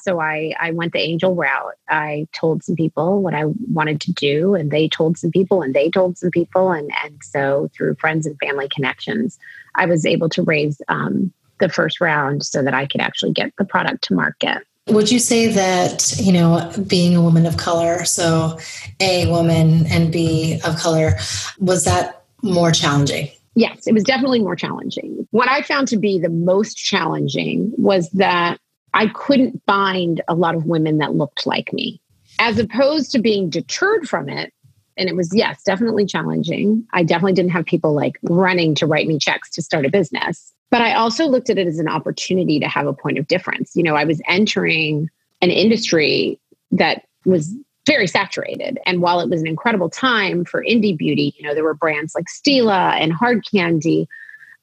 so 0.00 0.20
I, 0.20 0.54
I 0.58 0.70
went 0.70 0.92
the 0.92 1.00
angel 1.00 1.34
route. 1.34 1.74
I 1.88 2.26
told 2.32 2.64
some 2.64 2.76
people 2.76 3.22
what 3.22 3.34
I 3.34 3.44
wanted 3.70 4.00
to 4.02 4.12
do, 4.12 4.54
and 4.54 4.70
they 4.70 4.88
told 4.88 5.18
some 5.18 5.30
people, 5.30 5.62
and 5.62 5.74
they 5.74 5.90
told 5.90 6.18
some 6.18 6.30
people. 6.30 6.70
And, 6.70 6.90
and 7.04 7.18
so 7.22 7.70
through 7.74 7.96
friends 7.96 8.26
and 8.26 8.38
family 8.38 8.68
connections, 8.68 9.38
I 9.74 9.86
was 9.86 10.06
able 10.06 10.28
to 10.30 10.42
raise 10.42 10.80
um, 10.88 11.32
the 11.60 11.68
first 11.68 12.00
round 12.00 12.44
so 12.44 12.62
that 12.62 12.74
I 12.74 12.86
could 12.86 13.00
actually 13.00 13.32
get 13.32 13.52
the 13.58 13.64
product 13.64 14.04
to 14.04 14.14
market. 14.14 14.64
Would 14.88 15.10
you 15.10 15.18
say 15.18 15.48
that, 15.48 16.14
you 16.18 16.32
know, 16.32 16.72
being 16.86 17.14
a 17.14 17.20
woman 17.20 17.44
of 17.44 17.58
color, 17.58 18.04
so 18.04 18.58
A, 19.00 19.30
woman, 19.30 19.86
and 19.86 20.10
B, 20.10 20.60
of 20.64 20.76
color, 20.76 21.18
was 21.58 21.84
that 21.84 22.24
more 22.42 22.72
challenging? 22.72 23.28
Yes, 23.54 23.86
it 23.86 23.92
was 23.92 24.04
definitely 24.04 24.40
more 24.40 24.56
challenging. 24.56 25.26
What 25.32 25.48
I 25.48 25.62
found 25.62 25.88
to 25.88 25.96
be 25.96 26.18
the 26.18 26.30
most 26.30 26.76
challenging 26.76 27.72
was 27.76 28.08
that 28.10 28.58
I 28.94 29.08
couldn't 29.08 29.62
find 29.66 30.20
a 30.28 30.34
lot 30.34 30.54
of 30.54 30.66
women 30.66 30.98
that 30.98 31.14
looked 31.14 31.46
like 31.46 31.72
me. 31.72 32.00
As 32.38 32.58
opposed 32.58 33.10
to 33.12 33.18
being 33.18 33.50
deterred 33.50 34.08
from 34.08 34.28
it, 34.28 34.52
and 34.96 35.08
it 35.08 35.14
was, 35.14 35.32
yes, 35.34 35.62
definitely 35.62 36.06
challenging. 36.06 36.84
I 36.92 37.04
definitely 37.04 37.34
didn't 37.34 37.52
have 37.52 37.64
people 37.64 37.94
like 37.94 38.18
running 38.22 38.74
to 38.76 38.86
write 38.86 39.06
me 39.06 39.18
checks 39.18 39.48
to 39.50 39.62
start 39.62 39.86
a 39.86 39.90
business. 39.90 40.52
But 40.70 40.82
I 40.82 40.94
also 40.94 41.26
looked 41.26 41.50
at 41.50 41.58
it 41.58 41.66
as 41.66 41.78
an 41.78 41.88
opportunity 41.88 42.58
to 42.60 42.68
have 42.68 42.86
a 42.86 42.92
point 42.92 43.18
of 43.18 43.28
difference. 43.28 43.74
You 43.74 43.84
know, 43.84 43.94
I 43.94 44.04
was 44.04 44.20
entering 44.26 45.08
an 45.40 45.50
industry 45.50 46.38
that 46.72 47.04
was 47.24 47.54
very 47.86 48.06
saturated. 48.06 48.78
And 48.84 49.00
while 49.00 49.20
it 49.20 49.30
was 49.30 49.40
an 49.40 49.46
incredible 49.46 49.88
time 49.88 50.44
for 50.44 50.62
indie 50.62 50.96
beauty, 50.96 51.34
you 51.38 51.46
know, 51.46 51.54
there 51.54 51.64
were 51.64 51.74
brands 51.74 52.14
like 52.14 52.26
Stila 52.26 53.00
and 53.00 53.12
Hard 53.12 53.44
Candy. 53.50 54.08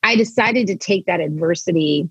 I 0.04 0.16
decided 0.16 0.68
to 0.68 0.76
take 0.76 1.08
that 1.08 1.22
adversity 1.22 2.10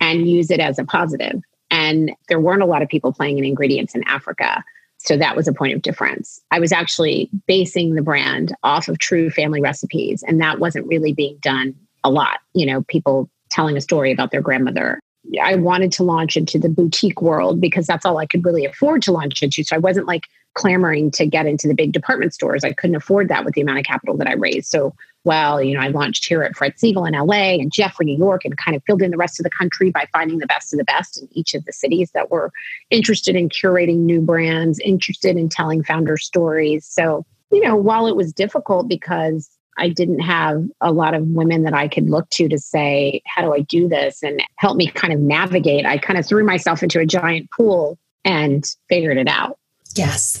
and 0.00 0.28
use 0.28 0.50
it 0.50 0.60
as 0.60 0.78
a 0.78 0.84
positive. 0.84 1.40
And 1.70 2.12
there 2.28 2.40
weren't 2.40 2.62
a 2.62 2.66
lot 2.66 2.82
of 2.82 2.88
people 2.88 3.12
playing 3.12 3.38
in 3.38 3.44
ingredients 3.44 3.94
in 3.94 4.04
Africa. 4.04 4.64
So 4.98 5.16
that 5.16 5.36
was 5.36 5.46
a 5.46 5.52
point 5.52 5.74
of 5.74 5.82
difference. 5.82 6.40
I 6.50 6.58
was 6.58 6.72
actually 6.72 7.30
basing 7.46 7.94
the 7.94 8.02
brand 8.02 8.54
off 8.62 8.88
of 8.88 8.98
true 8.98 9.30
family 9.30 9.60
recipes, 9.60 10.24
and 10.26 10.40
that 10.40 10.58
wasn't 10.58 10.86
really 10.86 11.12
being 11.12 11.38
done 11.40 11.74
a 12.02 12.10
lot. 12.10 12.40
You 12.54 12.66
know, 12.66 12.82
people 12.82 13.30
telling 13.50 13.76
a 13.76 13.80
story 13.80 14.12
about 14.12 14.30
their 14.30 14.42
grandmother. 14.42 15.00
I 15.42 15.56
wanted 15.56 15.92
to 15.92 16.04
launch 16.04 16.36
into 16.36 16.58
the 16.58 16.68
boutique 16.68 17.20
world 17.20 17.60
because 17.60 17.86
that's 17.86 18.04
all 18.04 18.18
I 18.18 18.26
could 18.26 18.44
really 18.44 18.64
afford 18.64 19.02
to 19.02 19.12
launch 19.12 19.42
into. 19.42 19.62
So 19.62 19.76
I 19.76 19.78
wasn't 19.78 20.06
like 20.06 20.26
clamoring 20.58 21.10
to 21.12 21.26
get 21.26 21.46
into 21.46 21.68
the 21.68 21.74
big 21.74 21.92
department 21.92 22.34
stores. 22.34 22.64
I 22.64 22.72
couldn't 22.72 22.96
afford 22.96 23.28
that 23.28 23.44
with 23.44 23.54
the 23.54 23.60
amount 23.60 23.78
of 23.78 23.84
capital 23.84 24.16
that 24.16 24.26
I 24.26 24.34
raised. 24.34 24.68
So 24.68 24.94
well. 25.24 25.62
You 25.62 25.74
know, 25.74 25.80
I 25.80 25.88
launched 25.88 26.26
here 26.26 26.42
at 26.42 26.56
Fred 26.56 26.74
Segal 26.76 27.06
in 27.06 27.14
LA 27.14 27.60
and 27.60 27.72
Jeff 27.72 27.92
Jeffrey, 27.92 28.06
New 28.06 28.16
York, 28.16 28.44
and 28.44 28.56
kind 28.56 28.76
of 28.76 28.82
filled 28.84 29.02
in 29.02 29.10
the 29.10 29.16
rest 29.16 29.38
of 29.38 29.44
the 29.44 29.50
country 29.50 29.90
by 29.90 30.06
finding 30.12 30.38
the 30.38 30.46
best 30.46 30.72
of 30.72 30.78
the 30.78 30.84
best 30.84 31.20
in 31.20 31.28
each 31.32 31.54
of 31.54 31.64
the 31.64 31.72
cities 31.72 32.10
that 32.12 32.30
were 32.30 32.50
interested 32.90 33.36
in 33.36 33.48
curating 33.48 33.98
new 33.98 34.20
brands, 34.20 34.78
interested 34.80 35.36
in 35.36 35.48
telling 35.48 35.82
founder 35.82 36.16
stories. 36.16 36.86
So, 36.86 37.24
you 37.50 37.60
know, 37.60 37.76
while 37.76 38.06
it 38.06 38.16
was 38.16 38.32
difficult 38.32 38.88
because 38.88 39.50
I 39.76 39.90
didn't 39.90 40.20
have 40.20 40.64
a 40.80 40.92
lot 40.92 41.14
of 41.14 41.26
women 41.28 41.62
that 41.62 41.74
I 41.74 41.88
could 41.88 42.10
look 42.10 42.28
to 42.30 42.48
to 42.48 42.58
say, 42.58 43.22
how 43.26 43.42
do 43.42 43.54
I 43.54 43.60
do 43.60 43.88
this 43.88 44.22
and 44.22 44.42
help 44.56 44.76
me 44.76 44.88
kind 44.88 45.12
of 45.12 45.20
navigate, 45.20 45.86
I 45.86 45.98
kind 45.98 46.18
of 46.18 46.26
threw 46.26 46.44
myself 46.44 46.82
into 46.82 47.00
a 47.00 47.06
giant 47.06 47.50
pool 47.50 47.98
and 48.24 48.64
figured 48.88 49.18
it 49.18 49.28
out. 49.28 49.58
Yes. 49.98 50.40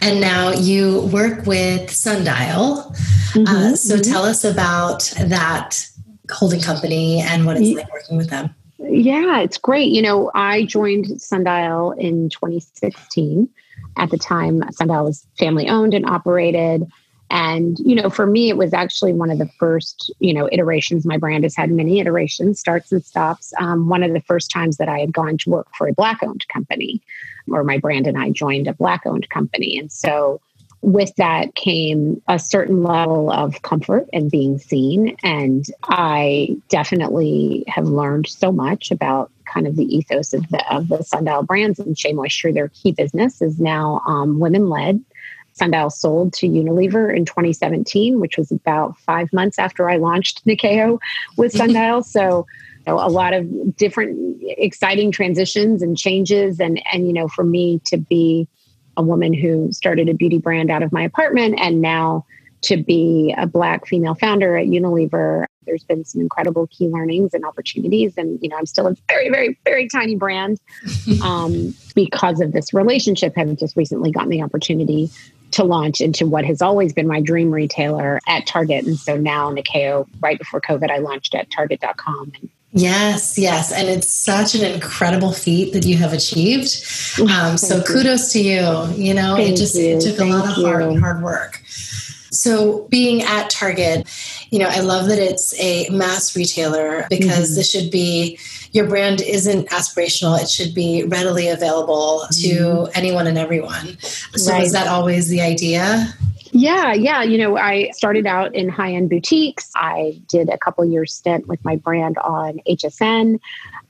And 0.00 0.20
now 0.20 0.52
you 0.52 1.02
work 1.12 1.46
with 1.46 1.90
Sundial. 1.90 2.94
Mm-hmm, 3.32 3.46
uh, 3.46 3.76
so 3.76 3.96
mm-hmm. 3.96 4.12
tell 4.12 4.24
us 4.24 4.44
about 4.44 5.02
that 5.18 5.86
holding 6.30 6.60
company 6.60 7.20
and 7.20 7.44
what 7.44 7.56
it's 7.56 7.76
like 7.76 7.92
working 7.92 8.16
with 8.16 8.30
them. 8.30 8.54
Yeah, 8.78 9.40
it's 9.40 9.58
great. 9.58 9.88
You 9.92 10.02
know, 10.02 10.30
I 10.34 10.64
joined 10.64 11.20
Sundial 11.20 11.92
in 11.92 12.28
2016. 12.30 13.48
At 13.96 14.10
the 14.10 14.18
time, 14.18 14.62
Sundial 14.72 15.04
was 15.04 15.26
family 15.38 15.68
owned 15.68 15.94
and 15.94 16.06
operated. 16.06 16.86
And, 17.30 17.78
you 17.80 17.94
know, 17.94 18.08
for 18.08 18.26
me, 18.26 18.48
it 18.48 18.56
was 18.56 18.72
actually 18.72 19.12
one 19.12 19.30
of 19.30 19.38
the 19.38 19.48
first, 19.58 20.12
you 20.20 20.32
know, 20.32 20.48
iterations. 20.52 21.04
My 21.04 21.16
brand 21.16 21.44
has 21.44 21.56
had 21.56 21.70
many 21.70 21.98
iterations, 21.98 22.60
starts 22.60 22.92
and 22.92 23.04
stops. 23.04 23.52
Um, 23.58 23.88
one 23.88 24.02
of 24.02 24.12
the 24.12 24.20
first 24.20 24.50
times 24.50 24.76
that 24.76 24.88
I 24.88 25.00
had 25.00 25.12
gone 25.12 25.36
to 25.38 25.50
work 25.50 25.68
for 25.74 25.88
a 25.88 25.92
Black 25.92 26.22
owned 26.22 26.46
company, 26.48 27.02
or 27.50 27.64
my 27.64 27.78
brand 27.78 28.06
and 28.06 28.16
I 28.16 28.30
joined 28.30 28.68
a 28.68 28.74
Black 28.74 29.02
owned 29.06 29.28
company. 29.28 29.76
And 29.78 29.90
so 29.90 30.40
with 30.82 31.14
that 31.16 31.54
came 31.56 32.22
a 32.28 32.38
certain 32.38 32.84
level 32.84 33.32
of 33.32 33.62
comfort 33.62 34.06
and 34.12 34.30
being 34.30 34.58
seen. 34.58 35.16
And 35.24 35.64
I 35.84 36.56
definitely 36.68 37.64
have 37.66 37.86
learned 37.86 38.28
so 38.28 38.52
much 38.52 38.92
about 38.92 39.32
kind 39.52 39.66
of 39.66 39.74
the 39.74 39.84
ethos 39.84 40.32
of 40.32 40.48
the, 40.48 40.62
of 40.72 40.88
the 40.88 41.02
Sundial 41.02 41.42
brands 41.42 41.80
and 41.80 41.98
Shea 41.98 42.12
Moisture. 42.12 42.52
Their 42.52 42.68
key 42.68 42.92
business 42.92 43.42
is 43.42 43.58
now 43.58 44.00
um, 44.06 44.38
women 44.38 44.68
led 44.68 45.02
Sundial 45.56 45.90
sold 45.90 46.34
to 46.34 46.48
Unilever 46.48 47.14
in 47.14 47.24
2017, 47.24 48.20
which 48.20 48.36
was 48.36 48.52
about 48.52 48.98
five 48.98 49.32
months 49.32 49.58
after 49.58 49.88
I 49.88 49.96
launched 49.96 50.44
Nyakio 50.44 50.98
with 51.36 51.52
Sundial. 51.52 52.02
so 52.02 52.46
you 52.86 52.92
know, 52.92 52.98
a 52.98 53.08
lot 53.08 53.32
of 53.32 53.76
different 53.76 54.38
exciting 54.42 55.10
transitions 55.10 55.82
and 55.82 55.96
changes. 55.96 56.60
And, 56.60 56.82
and, 56.92 57.06
you 57.06 57.12
know, 57.12 57.26
for 57.26 57.42
me 57.42 57.80
to 57.86 57.96
be 57.96 58.46
a 58.98 59.02
woman 59.02 59.32
who 59.32 59.72
started 59.72 60.08
a 60.08 60.14
beauty 60.14 60.38
brand 60.38 60.70
out 60.70 60.82
of 60.82 60.92
my 60.92 61.02
apartment 61.02 61.58
and 61.58 61.80
now 61.80 62.26
to 62.62 62.76
be 62.76 63.34
a 63.36 63.46
black 63.46 63.86
female 63.86 64.14
founder 64.14 64.56
at 64.56 64.66
Unilever, 64.66 65.46
there's 65.66 65.84
been 65.84 66.04
some 66.04 66.20
incredible 66.20 66.66
key 66.68 66.88
learnings 66.88 67.34
and 67.34 67.44
opportunities. 67.44 68.14
And, 68.16 68.38
you 68.42 68.48
know, 68.48 68.56
I'm 68.56 68.66
still 68.66 68.86
a 68.86 68.96
very, 69.08 69.30
very, 69.30 69.58
very 69.64 69.88
tiny 69.88 70.16
brand 70.16 70.60
um, 71.22 71.74
because 71.94 72.40
of 72.40 72.52
this 72.52 72.72
relationship. 72.72 73.34
Have 73.36 73.56
just 73.56 73.76
recently 73.76 74.12
gotten 74.12 74.30
the 74.30 74.42
opportunity 74.42 75.10
to 75.52 75.64
launch 75.64 76.00
into 76.00 76.26
what 76.26 76.44
has 76.44 76.60
always 76.62 76.92
been 76.92 77.06
my 77.06 77.20
dream 77.20 77.50
retailer 77.50 78.20
at 78.26 78.46
Target. 78.46 78.84
And 78.84 78.98
so 78.98 79.16
now 79.16 79.52
Nyakio, 79.52 80.06
right 80.20 80.38
before 80.38 80.60
COVID, 80.60 80.90
I 80.90 80.98
launched 80.98 81.34
at 81.34 81.50
target.com. 81.50 82.32
Yes, 82.72 83.38
yes. 83.38 83.72
And 83.72 83.88
it's 83.88 84.10
such 84.10 84.54
an 84.54 84.64
incredible 84.64 85.32
feat 85.32 85.72
that 85.72 85.86
you 85.86 85.96
have 85.96 86.12
achieved. 86.12 86.68
Um, 87.30 87.56
so 87.56 87.82
kudos 87.82 88.32
to 88.32 88.40
you. 88.40 88.92
You 88.94 89.14
know, 89.14 89.36
Thank 89.36 89.54
it 89.54 89.56
just 89.56 89.76
you. 89.76 89.96
it 89.96 90.02
took 90.02 90.16
Thank 90.16 90.34
a 90.34 90.36
lot 90.36 90.58
of 90.58 90.62
hard, 90.62 90.98
hard 90.98 91.22
work. 91.22 91.62
So, 92.36 92.86
being 92.88 93.22
at 93.22 93.48
Target, 93.48 94.06
you 94.50 94.58
know, 94.58 94.68
I 94.68 94.80
love 94.80 95.08
that 95.08 95.18
it's 95.18 95.58
a 95.60 95.88
mass 95.90 96.36
retailer 96.36 97.06
because 97.10 97.50
mm-hmm. 97.50 97.54
this 97.56 97.70
should 97.70 97.90
be 97.90 98.38
your 98.72 98.86
brand 98.86 99.20
isn't 99.22 99.68
aspirational. 99.70 100.40
It 100.40 100.48
should 100.48 100.74
be 100.74 101.04
readily 101.04 101.48
available 101.48 102.24
to 102.32 102.48
mm-hmm. 102.48 102.90
anyone 102.94 103.26
and 103.26 103.38
everyone. 103.38 103.98
So, 104.34 104.52
right. 104.52 104.62
is 104.62 104.72
that 104.72 104.86
always 104.86 105.28
the 105.28 105.40
idea? 105.40 106.14
Yeah, 106.58 106.94
yeah. 106.94 107.22
You 107.22 107.36
know, 107.36 107.58
I 107.58 107.90
started 107.90 108.26
out 108.26 108.54
in 108.54 108.70
high 108.70 108.94
end 108.94 109.10
boutiques. 109.10 109.70
I 109.76 110.18
did 110.26 110.48
a 110.48 110.56
couple 110.56 110.86
years 110.86 111.12
stint 111.12 111.46
with 111.46 111.62
my 111.66 111.76
brand 111.76 112.16
on 112.16 112.60
HSN. 112.66 113.38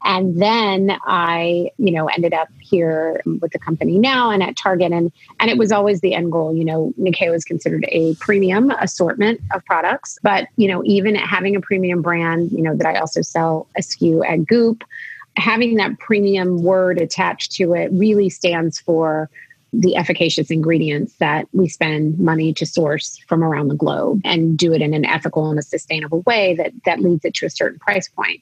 And 0.02 0.42
then 0.42 0.98
I, 1.06 1.70
you 1.78 1.92
know, 1.92 2.08
ended 2.08 2.34
up 2.34 2.48
here 2.58 3.22
with 3.24 3.52
the 3.52 3.60
company 3.60 4.00
now 4.00 4.30
and 4.30 4.42
at 4.42 4.56
Target. 4.56 4.90
And 4.90 5.12
and 5.38 5.48
it 5.48 5.58
was 5.58 5.70
always 5.70 6.00
the 6.00 6.12
end 6.12 6.32
goal. 6.32 6.56
You 6.56 6.64
know, 6.64 6.92
Nyakio 6.98 7.36
is 7.36 7.44
considered 7.44 7.86
a 7.92 8.16
premium 8.16 8.72
assortment 8.72 9.40
of 9.54 9.64
products. 9.64 10.18
But, 10.24 10.48
you 10.56 10.66
know, 10.66 10.82
even 10.84 11.14
having 11.14 11.54
a 11.54 11.60
premium 11.60 12.02
brand, 12.02 12.50
you 12.50 12.62
know, 12.62 12.74
that 12.74 12.86
I 12.88 12.98
also 12.98 13.22
sell 13.22 13.68
a 13.76 13.80
SKU 13.80 14.28
at 14.28 14.44
Goop, 14.44 14.82
having 15.36 15.76
that 15.76 16.00
premium 16.00 16.64
word 16.64 17.00
attached 17.00 17.52
to 17.52 17.74
it 17.74 17.92
really 17.92 18.28
stands 18.28 18.80
for 18.80 19.30
the 19.78 19.94
efficacious 19.96 20.50
ingredients 20.50 21.14
that 21.18 21.46
we 21.52 21.68
spend 21.68 22.18
money 22.18 22.52
to 22.54 22.64
source 22.64 23.18
from 23.28 23.44
around 23.44 23.68
the 23.68 23.74
globe 23.74 24.22
and 24.24 24.56
do 24.56 24.72
it 24.72 24.80
in 24.80 24.94
an 24.94 25.04
ethical 25.04 25.50
and 25.50 25.58
a 25.58 25.62
sustainable 25.62 26.22
way 26.22 26.54
that 26.54 26.72
that 26.86 27.00
leads 27.00 27.24
it 27.24 27.34
to 27.34 27.46
a 27.46 27.50
certain 27.50 27.78
price 27.78 28.08
point. 28.08 28.40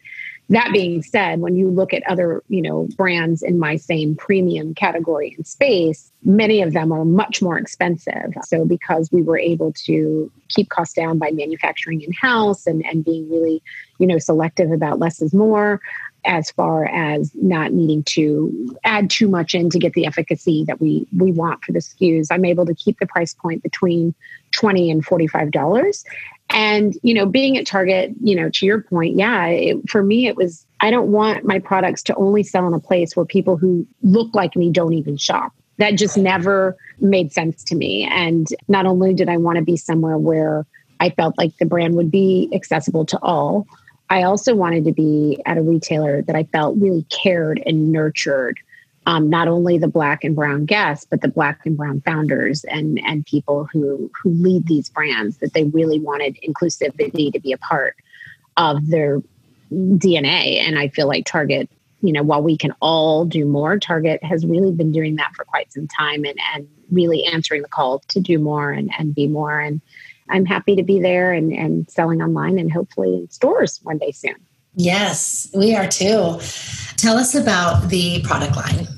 That 0.51 0.73
being 0.73 1.03
said 1.03 1.41
when 1.41 1.57
you 1.57 1.69
look 1.69 1.93
at 1.93 2.03
other 2.09 2.43
you 2.49 2.63
know 2.63 2.87
brands 2.97 3.43
in 3.43 3.59
my 3.59 3.77
same 3.77 4.15
premium 4.15 4.75
category 4.75 5.35
and 5.37 5.47
space 5.47 6.13
many 6.23 6.63
of 6.63 6.73
them 6.73 6.91
are 6.91 7.05
much 7.05 7.43
more 7.43 7.59
expensive. 7.59 8.33
So 8.45 8.65
because 8.65 9.11
we 9.13 9.21
were 9.21 9.39
able 9.39 9.73
to 9.85 10.31
keep 10.49 10.71
costs 10.71 10.95
down 10.95 11.19
by 11.19 11.31
manufacturing 11.33 12.01
in 12.01 12.13
house 12.13 12.67
and, 12.67 12.85
and 12.87 13.05
being 13.05 13.29
really 13.31 13.63
you 13.99 14.07
know 14.07 14.19
selective 14.19 14.71
about 14.71 15.01
less 15.01 15.21
is 15.21 15.35
more 15.35 15.81
as 16.25 16.51
far 16.51 16.87
as 16.87 17.31
not 17.35 17.73
needing 17.73 18.03
to 18.05 18.77
add 18.85 19.11
too 19.11 19.29
much 19.29 19.55
in 19.55 19.71
to 19.71 19.79
get 19.79 19.93
the 19.93 20.07
efficacy 20.07 20.65
that 20.67 20.81
we 20.81 21.07
we 21.17 21.33
want 21.33 21.63
for 21.65 21.73
the 21.73 21.81
SKUs. 21.81 22.29
I'm 22.31 22.45
able 22.45 22.67
to 22.67 22.75
keep 22.75 22.99
the 22.99 23.07
price 23.07 23.35
point 23.35 23.63
between 23.63 24.15
20 24.53 24.91
and 24.91 25.05
$45. 25.05 26.05
And, 26.51 26.97
you 27.03 27.15
know, 27.15 27.27
being 27.27 27.57
at 27.59 27.67
Target, 27.67 28.13
you 28.21 28.37
know, 28.37 28.49
to 28.51 28.67
your 28.67 28.83
point, 28.83 29.17
yeah, 29.17 29.47
it, 29.47 29.89
for 29.89 30.03
me, 30.03 30.27
it 30.27 30.37
was, 30.37 30.67
I 30.81 30.91
don't 30.91 31.11
want 31.11 31.45
my 31.45 31.59
products 31.59 32.03
to 32.05 32.15
only 32.15 32.43
sell 32.43 32.67
in 32.67 32.75
a 32.75 32.81
place 32.81 33.17
where 33.17 33.27
people 33.27 33.57
who 33.57 33.87
look 34.03 34.35
like 34.35 34.55
me 34.55 34.71
don't 34.71 34.95
even 34.95 35.17
shop. 35.17 35.53
That 35.79 35.97
just 35.97 36.17
never 36.17 36.77
made 37.01 37.33
sense 37.33 37.65
to 37.65 37.75
me. 37.75 38.05
And 38.05 38.47
not 38.69 38.87
only 38.87 39.15
did 39.15 39.29
I 39.29 39.39
want 39.39 39.57
to 39.57 39.65
be 39.65 39.77
somewhere 39.77 40.19
where 40.19 40.67
I 41.01 41.11
felt 41.11 41.37
like 41.37 41.57
the 41.57 41.67
brand 41.67 41.97
would 41.97 42.11
be 42.11 42.49
accessible 42.55 43.05
to 43.07 43.19
all, 43.21 43.67
I 44.11 44.23
also 44.23 44.55
wanted 44.55 44.85
to 44.85 44.93
be 44.93 45.41
at 45.47 45.59
a 45.59 45.63
retailer 45.63 46.23
that 46.23 46.37
I 46.37 46.45
felt 46.45 46.77
really 46.79 47.05
cared 47.05 47.63
and 47.65 47.91
nurtured 47.91 48.59
um, 49.07 49.29
not 49.29 49.49
only 49.49 49.77
the 49.79 49.89
black 49.89 50.25
and 50.25 50.35
brown 50.35 50.65
guests, 50.65 51.07
but 51.09 51.21
the 51.21 51.29
black 51.29 51.67
and 51.67 51.77
brown 51.77 52.01
founders 52.03 52.65
and 52.65 52.99
and 53.05 53.25
people 53.27 53.69
who 53.73 54.11
who 54.23 54.31
lead 54.31 54.67
these 54.67 54.89
brands. 54.89 55.39
That 55.39 55.53
they 55.53 55.65
really 55.65 55.99
wanted 55.99 56.39
inclusivity 56.47 57.33
to 57.33 57.39
be 57.39 57.53
a 57.53 57.59
part 57.59 57.97
of 58.57 58.87
their 58.89 59.21
DNA. 59.71 60.59
And 60.61 60.79
I 60.79 60.89
feel 60.89 61.07
like 61.07 61.27
Target, 61.27 61.69
you 62.01 62.13
know, 62.13 62.23
while 62.23 62.43
we 62.43 62.57
can 62.57 62.73
all 62.81 63.25
do 63.25 63.45
more, 63.45 63.79
Target 63.79 64.23
has 64.23 64.47
really 64.47 64.73
been 64.73 64.93
doing 64.93 65.17
that 65.17 65.33
for 65.35 65.45
quite 65.45 65.73
some 65.73 65.89
time 65.89 66.25
and 66.25 66.39
and 66.55 66.69
really 66.91 67.25
answering 67.25 67.63
the 67.63 67.69
call 67.69 67.99
to 68.09 68.21
do 68.21 68.39
more 68.39 68.71
and 68.71 68.91
and 68.99 69.15
be 69.15 69.27
more 69.27 69.59
and 69.59 69.81
I'm 70.29 70.47
happy 70.47 70.77
to 70.77 70.83
be 70.83 71.01
there 71.01 71.33
and, 71.33 71.53
and 71.53 71.89
selling 71.91 72.23
online 72.23 72.59
and 72.59 72.73
hopefully 72.73 73.15
in 73.15 73.31
stores 73.31 73.81
one 73.83 73.99
day 73.99 74.11
soon. 74.11 74.37
Yes, 74.77 75.49
we 75.55 75.75
are 75.77 75.87
too. 75.87 76.39
Tell 76.97 77.17
us 77.17 77.35
about 77.35 77.89
the 77.89 78.23
product 78.23 78.57
line. 78.57 78.89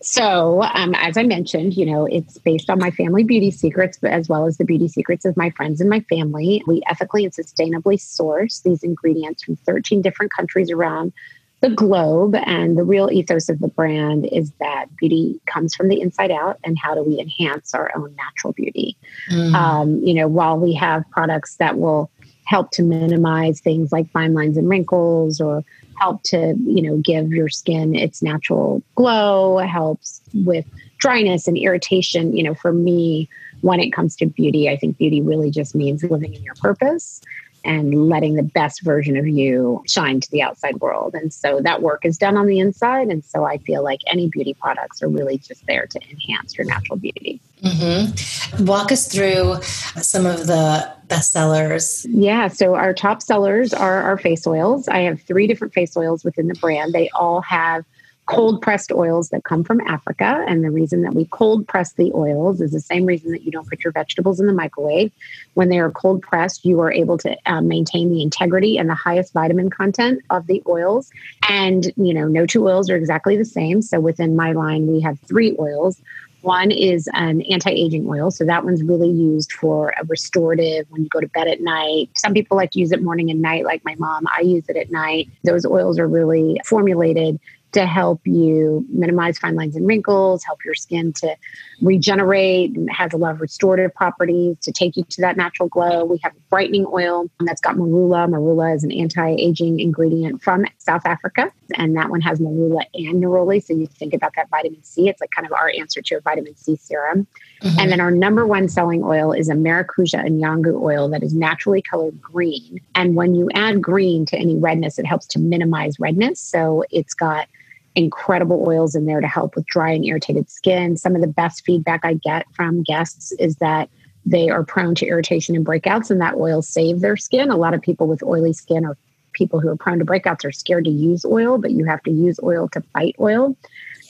So, 0.00 0.62
um, 0.62 0.94
as 0.94 1.16
I 1.18 1.24
mentioned, 1.24 1.76
you 1.76 1.84
know, 1.84 2.06
it's 2.06 2.38
based 2.38 2.70
on 2.70 2.78
my 2.78 2.90
family 2.90 3.24
beauty 3.24 3.50
secrets, 3.50 3.98
but 4.00 4.10
as 4.10 4.28
well 4.28 4.46
as 4.46 4.56
the 4.56 4.64
beauty 4.64 4.88
secrets 4.88 5.24
of 5.24 5.36
my 5.36 5.50
friends 5.50 5.80
and 5.80 5.90
my 5.90 6.00
family. 6.00 6.62
We 6.66 6.82
ethically 6.88 7.24
and 7.24 7.34
sustainably 7.34 8.00
source 8.00 8.60
these 8.60 8.82
ingredients 8.82 9.42
from 9.42 9.56
13 9.56 10.00
different 10.00 10.32
countries 10.32 10.70
around 10.70 11.12
the 11.60 11.70
globe. 11.70 12.34
And 12.36 12.78
the 12.78 12.84
real 12.84 13.10
ethos 13.10 13.48
of 13.48 13.58
the 13.60 13.68
brand 13.68 14.26
is 14.30 14.52
that 14.60 14.86
beauty 14.96 15.40
comes 15.46 15.74
from 15.74 15.88
the 15.88 16.00
inside 16.00 16.30
out. 16.30 16.58
And 16.64 16.78
how 16.78 16.94
do 16.94 17.02
we 17.02 17.18
enhance 17.18 17.74
our 17.74 17.90
own 17.96 18.14
natural 18.16 18.52
beauty? 18.52 18.96
Mm. 19.30 19.54
Um, 19.54 20.02
you 20.04 20.14
know, 20.14 20.28
while 20.28 20.58
we 20.58 20.74
have 20.74 21.08
products 21.10 21.56
that 21.56 21.78
will 21.78 22.10
help 22.44 22.70
to 22.70 22.82
minimize 22.82 23.60
things 23.60 23.92
like 23.92 24.10
fine 24.10 24.32
lines 24.32 24.56
and 24.56 24.68
wrinkles 24.68 25.40
or 25.40 25.62
help 25.96 26.22
to, 26.22 26.54
you 26.64 26.80
know, 26.80 26.96
give 26.98 27.30
your 27.30 27.48
skin 27.48 27.94
its 27.94 28.22
natural 28.22 28.82
glow, 28.94 29.58
helps 29.58 30.22
with 30.32 30.64
dryness 30.98 31.46
and 31.46 31.58
irritation. 31.58 32.34
You 32.36 32.44
know, 32.44 32.54
for 32.54 32.72
me, 32.72 33.28
when 33.60 33.80
it 33.80 33.92
comes 33.92 34.16
to 34.16 34.26
beauty, 34.26 34.70
I 34.70 34.76
think 34.76 34.96
beauty 34.96 35.20
really 35.20 35.50
just 35.50 35.74
means 35.74 36.04
living 36.04 36.32
in 36.32 36.42
your 36.42 36.54
purpose 36.54 37.20
and 37.68 38.08
letting 38.08 38.34
the 38.34 38.42
best 38.42 38.80
version 38.80 39.14
of 39.18 39.28
you 39.28 39.82
shine 39.86 40.20
to 40.20 40.30
the 40.30 40.40
outside 40.40 40.80
world. 40.80 41.14
And 41.14 41.32
so 41.32 41.60
that 41.60 41.82
work 41.82 42.06
is 42.06 42.16
done 42.16 42.38
on 42.38 42.46
the 42.46 42.58
inside. 42.58 43.08
And 43.08 43.22
so 43.22 43.44
I 43.44 43.58
feel 43.58 43.84
like 43.84 44.00
any 44.06 44.26
beauty 44.28 44.54
products 44.54 45.02
are 45.02 45.08
really 45.08 45.36
just 45.36 45.66
there 45.66 45.86
to 45.86 46.00
enhance 46.10 46.56
your 46.56 46.66
natural 46.66 46.98
beauty. 46.98 47.42
Mm-hmm. 47.62 48.64
Walk 48.64 48.90
us 48.90 49.06
through 49.12 49.60
some 50.00 50.24
of 50.24 50.46
the 50.46 50.90
best 51.08 51.32
sellers. 51.32 52.06
Yeah. 52.06 52.48
So 52.48 52.74
our 52.74 52.94
top 52.94 53.20
sellers 53.20 53.74
are 53.74 54.02
our 54.02 54.16
face 54.16 54.46
oils. 54.46 54.88
I 54.88 55.00
have 55.00 55.20
three 55.20 55.46
different 55.46 55.74
face 55.74 55.94
oils 55.94 56.24
within 56.24 56.48
the 56.48 56.54
brand. 56.54 56.94
They 56.94 57.10
all 57.10 57.42
have 57.42 57.84
cold 58.28 58.60
pressed 58.60 58.92
oils 58.92 59.30
that 59.30 59.42
come 59.44 59.64
from 59.64 59.80
Africa. 59.86 60.44
And 60.46 60.62
the 60.62 60.70
reason 60.70 61.00
that 61.02 61.14
we 61.14 61.24
cold 61.24 61.66
press 61.66 61.94
the 61.94 62.12
oils 62.14 62.60
is 62.60 62.72
the 62.72 62.80
same 62.80 63.06
reason 63.06 63.32
that 63.32 63.42
you 63.42 63.50
don't 63.50 63.66
put 63.66 63.82
your 63.82 63.92
vegetables 63.92 64.38
in 64.38 64.46
the 64.46 64.52
microwave. 64.52 65.10
When 65.54 65.70
they 65.70 65.78
are 65.78 65.90
cold 65.90 66.20
pressed, 66.20 66.64
you 66.64 66.78
are 66.80 66.92
able 66.92 67.16
to 67.18 67.36
uh, 67.46 67.62
maintain 67.62 68.10
the 68.10 68.22
integrity 68.22 68.76
and 68.76 68.88
the 68.88 68.94
highest 68.94 69.32
vitamin 69.32 69.70
content 69.70 70.20
of 70.28 70.46
the 70.46 70.62
oils. 70.68 71.10
And, 71.48 71.90
you 71.96 72.12
know, 72.12 72.28
no 72.28 72.44
two 72.44 72.68
oils 72.68 72.90
are 72.90 72.96
exactly 72.96 73.36
the 73.36 73.46
same. 73.46 73.80
So 73.80 73.98
within 73.98 74.36
my 74.36 74.52
line, 74.52 74.86
we 74.86 75.00
have 75.00 75.18
three 75.20 75.56
oils. 75.58 76.00
One 76.42 76.70
is 76.70 77.08
an 77.14 77.40
anti 77.42 77.70
aging 77.70 78.06
oil. 78.08 78.30
So 78.30 78.44
that 78.44 78.64
one's 78.64 78.82
really 78.82 79.10
used 79.10 79.52
for 79.52 79.94
a 80.00 80.04
restorative 80.04 80.86
when 80.90 81.02
you 81.02 81.08
go 81.08 81.20
to 81.20 81.26
bed 81.28 81.48
at 81.48 81.60
night. 81.60 82.10
Some 82.14 82.32
people 82.32 82.56
like 82.56 82.70
to 82.72 82.78
use 82.78 82.92
it 82.92 83.02
morning 83.02 83.30
and 83.30 83.42
night, 83.42 83.64
like 83.64 83.84
my 83.84 83.96
mom. 83.98 84.26
I 84.28 84.42
use 84.42 84.68
it 84.68 84.76
at 84.76 84.90
night. 84.90 85.28
Those 85.42 85.66
oils 85.66 85.98
are 85.98 86.06
really 86.06 86.60
formulated 86.64 87.40
to 87.72 87.86
help 87.86 88.20
you 88.24 88.84
minimize 88.90 89.38
fine 89.38 89.54
lines 89.54 89.76
and 89.76 89.86
wrinkles, 89.86 90.42
help 90.44 90.64
your 90.64 90.74
skin 90.74 91.12
to 91.12 91.36
regenerate, 91.82 92.74
has 92.90 93.12
a 93.12 93.16
lot 93.16 93.32
of 93.32 93.40
restorative 93.40 93.94
properties 93.94 94.56
to 94.62 94.72
take 94.72 94.96
you 94.96 95.04
to 95.04 95.20
that 95.20 95.36
natural 95.36 95.68
glow. 95.68 96.04
We 96.04 96.18
have 96.22 96.32
brightening 96.48 96.86
oil 96.92 97.30
that's 97.40 97.60
got 97.60 97.76
marula. 97.76 98.28
Marula 98.28 98.74
is 98.74 98.84
an 98.84 98.92
anti-aging 98.92 99.80
ingredient 99.80 100.42
from 100.42 100.64
South 100.78 101.02
Africa, 101.04 101.52
and 101.74 101.96
that 101.96 102.08
one 102.10 102.20
has 102.22 102.40
marula 102.40 102.82
and 102.94 103.22
neroli. 103.22 103.62
So 103.62 103.74
you 103.74 103.86
think 103.86 104.14
about 104.14 104.32
that 104.36 104.48
vitamin 104.48 104.82
C. 104.82 105.08
It's 105.08 105.20
like 105.20 105.30
kind 105.30 105.46
of 105.46 105.52
our 105.52 105.70
answer 105.78 106.00
to 106.02 106.16
a 106.16 106.20
vitamin 106.20 106.56
C 106.56 106.76
serum. 106.76 107.26
Mm-hmm. 107.62 107.80
And 107.80 107.92
then 107.92 108.00
our 108.00 108.10
number 108.10 108.46
one 108.46 108.68
selling 108.68 109.02
oil 109.02 109.32
is 109.32 109.48
a 109.48 109.54
maracuja 109.54 110.24
and 110.24 110.40
yangu 110.40 110.80
oil 110.80 111.08
that 111.08 111.22
is 111.22 111.34
naturally 111.34 111.82
colored 111.82 112.20
green. 112.20 112.80
And 112.94 113.14
when 113.14 113.34
you 113.34 113.48
add 113.54 113.82
green 113.82 114.26
to 114.26 114.36
any 114.36 114.56
redness, 114.56 114.98
it 114.98 115.06
helps 115.06 115.26
to 115.28 115.38
minimize 115.38 115.98
redness. 115.98 116.40
So 116.40 116.84
it's 116.90 117.14
got 117.14 117.48
incredible 117.94 118.64
oils 118.66 118.94
in 118.94 119.06
there 119.06 119.20
to 119.20 119.26
help 119.26 119.56
with 119.56 119.66
dry 119.66 119.90
and 119.90 120.04
irritated 120.04 120.48
skin. 120.48 120.96
Some 120.96 121.16
of 121.16 121.20
the 121.20 121.26
best 121.26 121.64
feedback 121.64 122.04
I 122.04 122.14
get 122.14 122.46
from 122.54 122.82
guests 122.82 123.32
is 123.32 123.56
that 123.56 123.88
they 124.24 124.50
are 124.50 124.62
prone 124.62 124.94
to 124.96 125.06
irritation 125.06 125.56
and 125.56 125.64
breakouts, 125.66 126.10
and 126.10 126.20
that 126.20 126.34
oil 126.34 126.62
save 126.62 127.00
their 127.00 127.16
skin. 127.16 127.50
A 127.50 127.56
lot 127.56 127.74
of 127.74 127.80
people 127.80 128.06
with 128.06 128.22
oily 128.22 128.52
skin 128.52 128.84
or 128.84 128.96
people 129.38 129.60
who 129.60 129.68
are 129.68 129.76
prone 129.76 130.00
to 130.00 130.04
breakouts 130.04 130.44
are 130.44 130.52
scared 130.52 130.84
to 130.84 130.90
use 130.90 131.24
oil, 131.24 131.56
but 131.56 131.70
you 131.70 131.84
have 131.84 132.02
to 132.02 132.10
use 132.10 132.38
oil 132.42 132.68
to 132.70 132.82
fight 132.92 133.14
oil. 133.20 133.56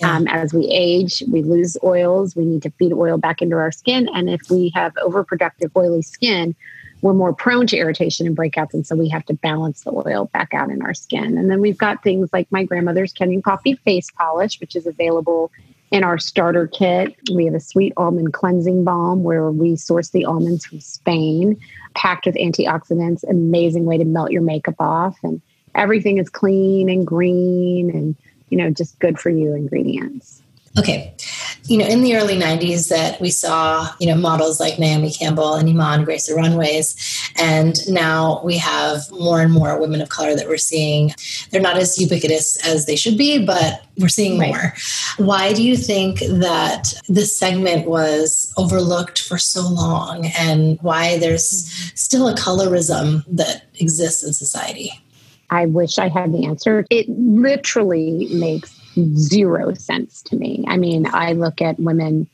Yeah. 0.01 0.17
Um, 0.17 0.27
as 0.29 0.55
we 0.55 0.67
age, 0.69 1.23
we 1.31 1.43
lose 1.43 1.77
oils. 1.83 2.35
We 2.35 2.45
need 2.45 2.62
to 2.62 2.71
feed 2.71 2.93
oil 2.93 3.19
back 3.19 3.43
into 3.43 3.57
our 3.57 3.73
skin. 3.73 4.09
And 4.14 4.31
if 4.31 4.41
we 4.51 4.73
have 4.75 4.95
overproductive 4.95 5.71
oily 5.77 6.03
skin, 6.03 6.55
we're 7.03 7.14
more 7.14 7.33
prone 7.33 7.67
to 7.69 7.77
irritation 7.77 8.27
and 8.27 8.37
breakouts. 8.37 8.75
And 8.75 8.87
so 8.87 8.97
we 8.97 9.09
have 9.09 9.25
to 9.27 9.35
balance 9.35 9.83
the 9.83 9.93
oil 9.93 10.31
back 10.33 10.55
out 10.55 10.71
in 10.71 10.83
our 10.83 10.95
skin. 10.95 11.38
And 11.38 11.51
then 11.51 11.61
we've 11.61 11.79
got 11.79 12.03
things 12.03 12.31
like 12.33 12.51
my 12.51 12.64
grandmother's 12.64 13.12
Kenyan 13.12 13.43
coffee 13.43 13.75
face 13.75 14.11
polish, 14.11 14.61
which 14.61 14.75
is 14.75 14.87
available 14.87 15.51
in 15.91 16.05
our 16.05 16.19
starter 16.19 16.67
kit. 16.67 17.17
We 17.33 17.47
have 17.47 17.55
a 17.55 17.61
sweet 17.61 17.93
almond 17.97 18.33
cleansing 18.33 18.85
balm 18.85 19.23
where 19.23 19.51
we 19.51 19.77
source 19.77 20.11
the 20.11 20.25
almonds 20.25 20.67
from 20.67 20.81
Spain, 20.81 21.59
packed 21.98 22.26
with 22.26 22.37
antioxidants, 22.37 23.28
amazing 23.28 23.84
way 23.84 23.98
to 23.98 24.04
melt 24.04 24.30
your 24.30 24.42
makeup 24.42 24.76
off. 24.78 25.18
And 25.24 25.42
everything 25.74 26.18
is 26.18 26.30
clean 26.30 26.88
and 26.88 27.04
green 27.04 27.90
and, 27.90 28.14
you 28.50 28.56
know, 28.56 28.70
just 28.70 28.96
good 29.00 29.18
for 29.18 29.30
you 29.30 29.52
ingredients. 29.52 30.40
Okay. 30.79 31.14
you 31.64 31.77
know, 31.77 31.87
in 31.87 32.03
the 32.03 32.17
early 32.17 32.37
90s 32.37 32.88
that 32.88 33.21
we 33.21 33.31
saw, 33.31 33.88
you 34.01 34.07
know, 34.07 34.14
models 34.14 34.59
like 34.61 34.79
Naomi 34.79 35.12
Campbell 35.12 35.55
and 35.55 35.69
Iman 35.69 36.05
grace 36.05 36.27
the 36.27 36.35
runways. 36.35 36.97
And 37.37 37.77
now 37.88 38.41
we 38.45 38.57
have 38.57 39.11
more 39.11 39.41
and 39.41 39.53
more 39.53 39.79
women 39.79 40.01
of 40.01 40.09
color 40.09 40.35
that 40.35 40.49
we're 40.49 40.57
seeing. 40.57 41.12
They're 41.51 41.61
not 41.61 41.77
as 41.77 41.99
ubiquitous 41.99 42.57
as 42.67 42.87
they 42.87 42.97
should 42.97 43.19
be, 43.19 43.45
but 43.45 43.83
we're 43.99 44.09
seeing 44.09 44.38
right. 44.38 44.49
more. 44.49 44.75
Why 45.19 45.53
do 45.53 45.62
you 45.62 45.77
think 45.77 46.21
that 46.21 46.95
this 47.09 47.37
segment 47.37 47.88
was 47.88 48.53
overlooked 48.57 49.21
for 49.21 49.38
so 49.38 49.69
long 49.69 50.27
and 50.38 50.79
why 50.81 51.19
there's 51.19 51.49
still 51.95 52.29
a 52.29 52.35
colorism 52.35 53.25
that 53.29 53.67
exists 53.81 54.25
in 54.25 54.33
society? 54.33 54.93
I 55.51 55.67
wish 55.67 55.99
I 55.99 56.09
had 56.09 56.33
the 56.33 56.45
answer. 56.45 56.85
It 56.91 57.09
literally 57.09 58.29
makes 58.31 58.78
zero 59.16 59.74
sense 59.74 60.22
to 60.22 60.37
me. 60.37 60.64
I 60.68 60.76
mean, 60.76 61.06
I 61.12 61.32
look 61.32 61.61
at 61.61 61.78
women, 61.78 62.28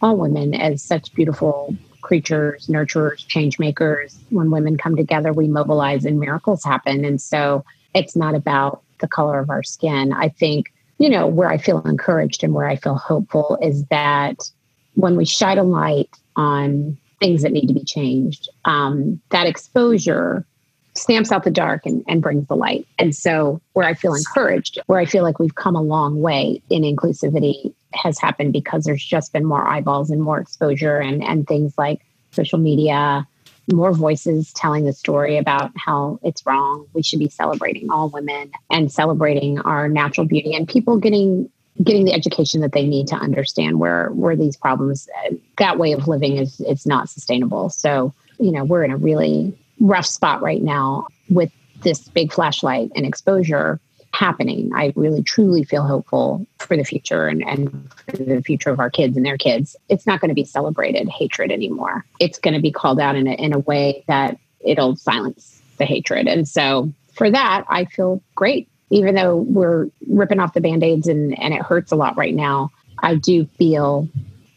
all 0.00 0.16
women, 0.16 0.54
as 0.54 0.82
such 0.82 1.12
beautiful 1.14 1.74
creatures, 2.02 2.66
nurturers, 2.66 3.26
change 3.26 3.58
makers. 3.58 4.18
When 4.30 4.50
women 4.50 4.76
come 4.76 4.96
together, 4.96 5.32
we 5.32 5.48
mobilize 5.48 6.04
and 6.04 6.18
miracles 6.18 6.64
happen. 6.64 7.04
And 7.04 7.20
so 7.20 7.64
it's 7.94 8.16
not 8.16 8.34
about 8.34 8.82
the 9.00 9.08
color 9.08 9.38
of 9.38 9.50
our 9.50 9.62
skin. 9.62 10.12
I 10.12 10.28
think, 10.28 10.72
you 10.98 11.08
know, 11.08 11.26
where 11.26 11.48
I 11.48 11.58
feel 11.58 11.80
encouraged 11.82 12.42
and 12.44 12.54
where 12.54 12.66
I 12.66 12.76
feel 12.76 12.96
hopeful 12.96 13.58
is 13.62 13.84
that 13.86 14.50
when 14.94 15.16
we 15.16 15.24
shine 15.24 15.58
a 15.58 15.62
light 15.62 16.10
on 16.36 16.96
things 17.20 17.42
that 17.42 17.52
need 17.52 17.66
to 17.66 17.74
be 17.74 17.84
changed, 17.84 18.48
um, 18.64 19.20
that 19.30 19.46
exposure 19.46 20.46
stamps 20.94 21.30
out 21.32 21.44
the 21.44 21.50
dark 21.50 21.86
and, 21.86 22.04
and 22.08 22.22
brings 22.22 22.46
the 22.48 22.56
light. 22.56 22.86
And 22.98 23.14
so, 23.14 23.60
where 23.72 23.86
I 23.86 23.94
feel 23.94 24.14
encouraged, 24.14 24.78
where 24.86 24.98
I 24.98 25.04
feel 25.04 25.22
like 25.22 25.38
we've 25.38 25.54
come 25.54 25.76
a 25.76 25.82
long 25.82 26.20
way 26.20 26.62
in 26.70 26.82
inclusivity, 26.82 27.72
has 27.92 28.18
happened 28.18 28.52
because 28.52 28.84
there's 28.84 29.04
just 29.04 29.32
been 29.32 29.44
more 29.44 29.66
eyeballs 29.66 30.10
and 30.10 30.22
more 30.22 30.38
exposure 30.38 30.98
and, 30.98 31.22
and 31.22 31.46
things 31.46 31.76
like 31.76 32.00
social 32.32 32.58
media, 32.58 33.26
more 33.72 33.92
voices 33.92 34.52
telling 34.52 34.84
the 34.84 34.92
story 34.92 35.36
about 35.36 35.72
how 35.76 36.18
it's 36.22 36.44
wrong. 36.46 36.86
We 36.92 37.02
should 37.02 37.18
be 37.18 37.28
celebrating 37.28 37.90
all 37.90 38.08
women 38.08 38.50
and 38.70 38.90
celebrating 38.90 39.60
our 39.60 39.88
natural 39.88 40.26
beauty 40.26 40.54
and 40.54 40.68
people 40.68 40.98
getting 40.98 41.50
getting 41.82 42.04
the 42.04 42.12
education 42.12 42.60
that 42.60 42.72
they 42.72 42.84
need 42.84 43.06
to 43.08 43.14
understand 43.14 43.78
where 43.78 44.08
where 44.10 44.36
these 44.36 44.56
problems 44.56 45.08
that 45.56 45.78
way 45.78 45.92
of 45.92 46.08
living 46.08 46.36
is 46.36 46.60
it's 46.60 46.86
not 46.86 47.08
sustainable. 47.08 47.70
So, 47.70 48.12
you 48.38 48.52
know, 48.52 48.64
we're 48.64 48.84
in 48.84 48.90
a 48.90 48.96
really 48.96 49.56
rough 49.80 50.06
spot 50.06 50.42
right 50.42 50.62
now 50.62 51.06
with 51.28 51.50
this 51.82 52.08
big 52.08 52.32
flashlight 52.32 52.90
and 52.94 53.06
exposure 53.06 53.80
happening. 54.12 54.70
I 54.74 54.92
really 54.96 55.22
truly 55.22 55.64
feel 55.64 55.82
hopeful 55.82 56.46
for 56.58 56.76
the 56.76 56.84
future 56.84 57.28
and, 57.28 57.42
and 57.42 57.90
for 58.08 58.16
the 58.16 58.42
future 58.42 58.70
of 58.70 58.80
our 58.80 58.90
kids 58.90 59.16
and 59.16 59.24
their 59.24 59.38
kids. 59.38 59.76
It's 59.88 60.06
not 60.06 60.20
going 60.20 60.28
to 60.28 60.34
be 60.34 60.44
celebrated 60.44 61.08
hatred 61.08 61.50
anymore. 61.50 62.04
It's 62.18 62.38
going 62.38 62.54
to 62.54 62.60
be 62.60 62.72
called 62.72 63.00
out 63.00 63.16
in 63.16 63.26
a, 63.26 63.32
in 63.32 63.52
a 63.52 63.60
way 63.60 64.04
that 64.08 64.38
it'll 64.60 64.96
silence 64.96 65.62
the 65.78 65.86
hatred. 65.86 66.26
And 66.26 66.48
so 66.48 66.92
for 67.14 67.30
that, 67.30 67.64
I 67.68 67.84
feel 67.86 68.22
great. 68.34 68.68
Even 68.90 69.14
though 69.14 69.36
we're 69.36 69.88
ripping 70.08 70.40
off 70.40 70.54
the 70.54 70.60
band 70.60 70.82
aids 70.82 71.06
and, 71.06 71.38
and 71.38 71.54
it 71.54 71.62
hurts 71.62 71.92
a 71.92 71.96
lot 71.96 72.16
right 72.16 72.34
now, 72.34 72.70
I 72.98 73.14
do 73.14 73.46
feel 73.46 74.08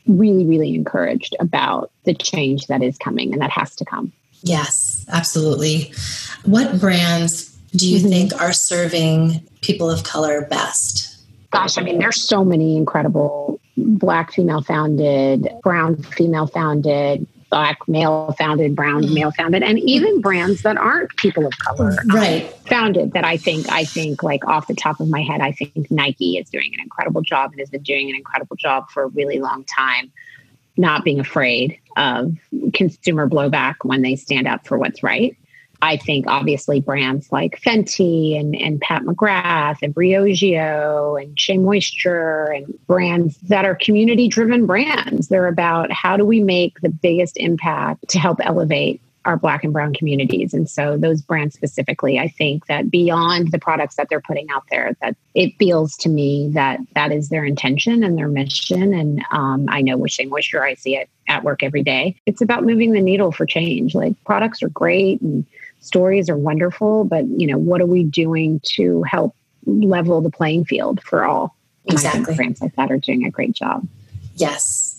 really, 0.07 0.45
really 0.45 0.73
encouraged 0.73 1.35
about 1.39 1.91
the 2.03 2.13
change 2.13 2.67
that 2.67 2.81
is 2.81 2.97
coming 2.97 3.31
and 3.31 3.41
that 3.41 3.51
has 3.51 3.75
to 3.77 3.85
come. 3.85 4.11
Yes, 4.43 5.05
absolutely. 5.09 5.93
What 6.43 6.79
brands 6.79 7.49
do 7.75 7.89
you 7.89 7.99
mm-hmm. 7.99 8.09
think 8.09 8.41
are 8.41 8.53
serving 8.53 9.41
people 9.61 9.89
of 9.89 10.03
color 10.03 10.45
best? 10.45 11.17
Gosh, 11.51 11.77
I 11.77 11.81
mean, 11.81 11.99
there's 11.99 12.21
so 12.21 12.43
many 12.43 12.77
incredible 12.77 13.59
black 13.77 14.33
female 14.33 14.61
founded, 14.61 15.49
brown 15.63 16.01
female 16.03 16.47
founded, 16.47 17.25
black 17.49 17.77
male 17.87 18.35
founded, 18.37 18.75
brown 18.75 19.03
mm-hmm. 19.03 19.13
male 19.13 19.31
founded, 19.31 19.63
and 19.63 19.79
even 19.79 20.19
brands 20.19 20.63
that 20.63 20.77
aren't 20.77 21.15
people 21.17 21.45
of 21.45 21.57
color 21.59 21.95
right 22.13 22.51
founded 22.67 23.13
that 23.13 23.23
I 23.23 23.37
think 23.37 23.69
I 23.71 23.85
think 23.85 24.23
like 24.23 24.45
off 24.47 24.67
the 24.67 24.75
top 24.75 24.99
of 24.99 25.07
my 25.07 25.21
head, 25.21 25.39
I 25.41 25.51
think 25.51 25.89
Nike 25.89 26.37
is 26.37 26.49
doing 26.49 26.71
an 26.73 26.81
incredible 26.81 27.21
job 27.21 27.51
and 27.51 27.59
has 27.59 27.69
been 27.69 27.83
doing 27.83 28.09
an 28.09 28.15
incredible 28.15 28.55
job 28.55 28.89
for 28.89 29.03
a 29.03 29.07
really 29.07 29.39
long 29.39 29.63
time 29.63 30.11
not 30.77 31.03
being 31.03 31.19
afraid 31.19 31.79
of 31.95 32.35
consumer 32.73 33.29
blowback 33.29 33.75
when 33.83 34.01
they 34.01 34.15
stand 34.15 34.47
up 34.47 34.65
for 34.65 34.77
what's 34.77 35.03
right. 35.03 35.37
I 35.83 35.97
think 35.97 36.27
obviously 36.27 36.79
brands 36.79 37.29
like 37.29 37.59
Fenty 37.59 38.39
and, 38.39 38.55
and 38.55 38.79
Pat 38.79 39.03
McGrath 39.03 39.79
and 39.81 39.93
Briogeo 39.93 41.21
and 41.21 41.37
Shea 41.37 41.57
Moisture 41.57 42.45
and 42.45 42.73
brands 42.87 43.37
that 43.49 43.65
are 43.65 43.75
community 43.75 44.29
driven 44.29 44.65
brands. 44.65 45.27
They're 45.27 45.47
about 45.47 45.91
how 45.91 46.15
do 46.15 46.25
we 46.25 46.41
make 46.41 46.79
the 46.79 46.89
biggest 46.89 47.35
impact 47.35 48.07
to 48.09 48.19
help 48.19 48.39
elevate 48.41 49.01
our 49.25 49.37
black 49.37 49.63
and 49.63 49.73
brown 49.73 49.93
communities. 49.93 50.53
And 50.53 50.69
so 50.69 50.97
those 50.97 51.21
brands 51.21 51.55
specifically 51.55 52.19
i 52.19 52.27
think 52.27 52.65
that 52.67 52.89
beyond 52.89 53.51
the 53.51 53.59
products 53.59 53.95
that 53.95 54.07
they're 54.09 54.21
putting 54.21 54.49
out 54.49 54.63
there 54.69 54.95
that 55.01 55.15
it 55.33 55.55
feels 55.57 55.95
to 55.97 56.09
me 56.09 56.49
that 56.53 56.79
that 56.95 57.11
is 57.11 57.29
their 57.29 57.45
intention 57.45 58.03
and 58.03 58.17
their 58.17 58.27
mission. 58.27 58.93
And 58.93 59.23
um, 59.31 59.65
i 59.69 59.81
know 59.81 59.97
with 59.97 60.11
shea 60.11 60.25
moisture 60.25 60.63
i 60.63 60.75
see 60.75 60.95
it 60.95 61.09
at 61.27 61.43
work 61.43 61.63
every 61.63 61.83
day. 61.83 62.15
It's 62.25 62.41
about 62.41 62.65
moving 62.65 62.91
the 62.91 62.99
needle 62.99 63.31
for 63.31 63.45
change. 63.45 63.95
Like 63.95 64.21
products 64.25 64.61
are 64.61 64.69
great 64.69 65.21
and 65.21 65.45
stories 65.79 66.29
are 66.29 66.37
wonderful 66.37 67.03
but 67.03 67.25
you 67.25 67.47
know 67.47 67.57
what 67.57 67.81
are 67.81 67.85
we 67.85 68.03
doing 68.03 68.61
to 68.63 69.03
help 69.03 69.35
level 69.65 70.21
the 70.21 70.31
playing 70.31 70.65
field 70.65 71.01
for 71.03 71.25
all? 71.25 71.55
Exactly. 71.85 72.35
brands 72.35 72.61
like 72.61 72.75
that 72.75 72.91
are 72.91 72.97
doing 72.97 73.25
a 73.25 73.29
great 73.29 73.53
job. 73.53 73.85
Yes 74.35 74.92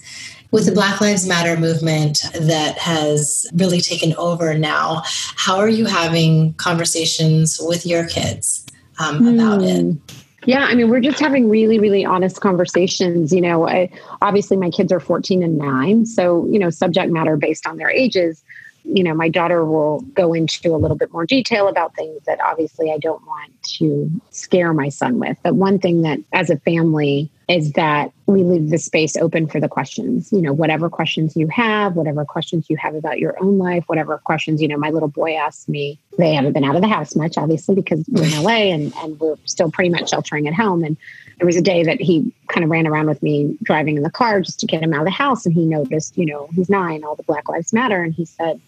with 0.54 0.66
the 0.66 0.72
Black 0.72 1.00
Lives 1.00 1.26
Matter 1.26 1.58
movement 1.60 2.22
that 2.32 2.78
has 2.78 3.44
really 3.54 3.80
taken 3.80 4.14
over 4.14 4.56
now, 4.56 5.02
how 5.04 5.56
are 5.56 5.68
you 5.68 5.84
having 5.84 6.54
conversations 6.54 7.58
with 7.60 7.84
your 7.84 8.06
kids 8.06 8.64
um, 9.00 9.26
about 9.26 9.62
mm. 9.62 9.68
it? 9.68 9.82
Hmm. 9.82 10.20
Yeah, 10.46 10.64
I 10.64 10.74
mean, 10.76 10.90
we're 10.90 11.00
just 11.00 11.18
having 11.18 11.48
really, 11.48 11.80
really 11.80 12.04
honest 12.04 12.40
conversations. 12.40 13.32
You 13.32 13.40
know, 13.40 13.66
I, 13.66 13.90
obviously 14.22 14.56
my 14.56 14.70
kids 14.70 14.92
are 14.92 15.00
14 15.00 15.42
and 15.42 15.58
9. 15.58 16.06
So, 16.06 16.46
you 16.46 16.60
know, 16.60 16.70
subject 16.70 17.10
matter 17.10 17.36
based 17.36 17.66
on 17.66 17.76
their 17.76 17.90
ages 17.90 18.44
you 18.84 19.02
know, 19.02 19.14
my 19.14 19.30
daughter 19.30 19.64
will 19.64 20.00
go 20.12 20.34
into 20.34 20.74
a 20.74 20.76
little 20.76 20.96
bit 20.96 21.10
more 21.10 21.24
detail 21.24 21.68
about 21.68 21.96
things 21.96 22.22
that 22.26 22.38
obviously 22.40 22.92
I 22.92 22.98
don't 22.98 23.26
want 23.26 23.50
to 23.78 24.10
scare 24.30 24.74
my 24.74 24.90
son 24.90 25.18
with. 25.18 25.38
But 25.42 25.54
one 25.54 25.78
thing 25.78 26.02
that 26.02 26.18
as 26.32 26.50
a 26.50 26.58
family 26.58 27.30
is 27.48 27.72
that 27.72 28.12
we 28.26 28.42
leave 28.42 28.70
the 28.70 28.78
space 28.78 29.16
open 29.16 29.46
for 29.46 29.60
the 29.60 29.68
questions. 29.68 30.32
You 30.32 30.40
know, 30.40 30.52
whatever 30.52 30.88
questions 30.88 31.36
you 31.36 31.46
have, 31.48 31.94
whatever 31.94 32.24
questions 32.24 32.70
you 32.70 32.76
have 32.76 32.94
about 32.94 33.18
your 33.18 33.40
own 33.42 33.58
life, 33.58 33.84
whatever 33.86 34.18
questions, 34.18 34.62
you 34.62 34.68
know, 34.68 34.78
my 34.78 34.90
little 34.90 35.08
boy 35.08 35.34
asked 35.34 35.68
me, 35.68 35.98
they 36.16 36.34
haven't 36.34 36.54
been 36.54 36.64
out 36.64 36.76
of 36.76 36.82
the 36.82 36.88
house 36.88 37.14
much, 37.14 37.36
obviously, 37.36 37.74
because 37.74 38.04
we're 38.08 38.24
in 38.24 38.42
LA 38.42 38.72
and, 38.72 38.94
and 38.98 39.20
we're 39.20 39.36
still 39.44 39.70
pretty 39.70 39.90
much 39.90 40.10
sheltering 40.10 40.48
at 40.48 40.54
home. 40.54 40.84
And 40.84 40.96
there 41.38 41.46
was 41.46 41.56
a 41.56 41.62
day 41.62 41.82
that 41.82 42.00
he 42.00 42.32
kind 42.48 42.64
of 42.64 42.70
ran 42.70 42.86
around 42.86 43.06
with 43.06 43.22
me 43.22 43.56
driving 43.62 43.96
in 43.96 44.02
the 44.02 44.10
car 44.10 44.40
just 44.40 44.60
to 44.60 44.66
get 44.66 44.82
him 44.82 44.94
out 44.94 45.00
of 45.00 45.06
the 45.06 45.10
house. 45.10 45.44
And 45.44 45.54
he 45.54 45.64
noticed, 45.66 46.16
you 46.16 46.26
know, 46.26 46.48
he's 46.54 46.70
nine, 46.70 47.04
all 47.04 47.16
the 47.16 47.22
Black 47.24 47.48
Lives 47.48 47.72
Matter. 47.72 48.02
And 48.02 48.14
he 48.14 48.24
said, 48.24 48.60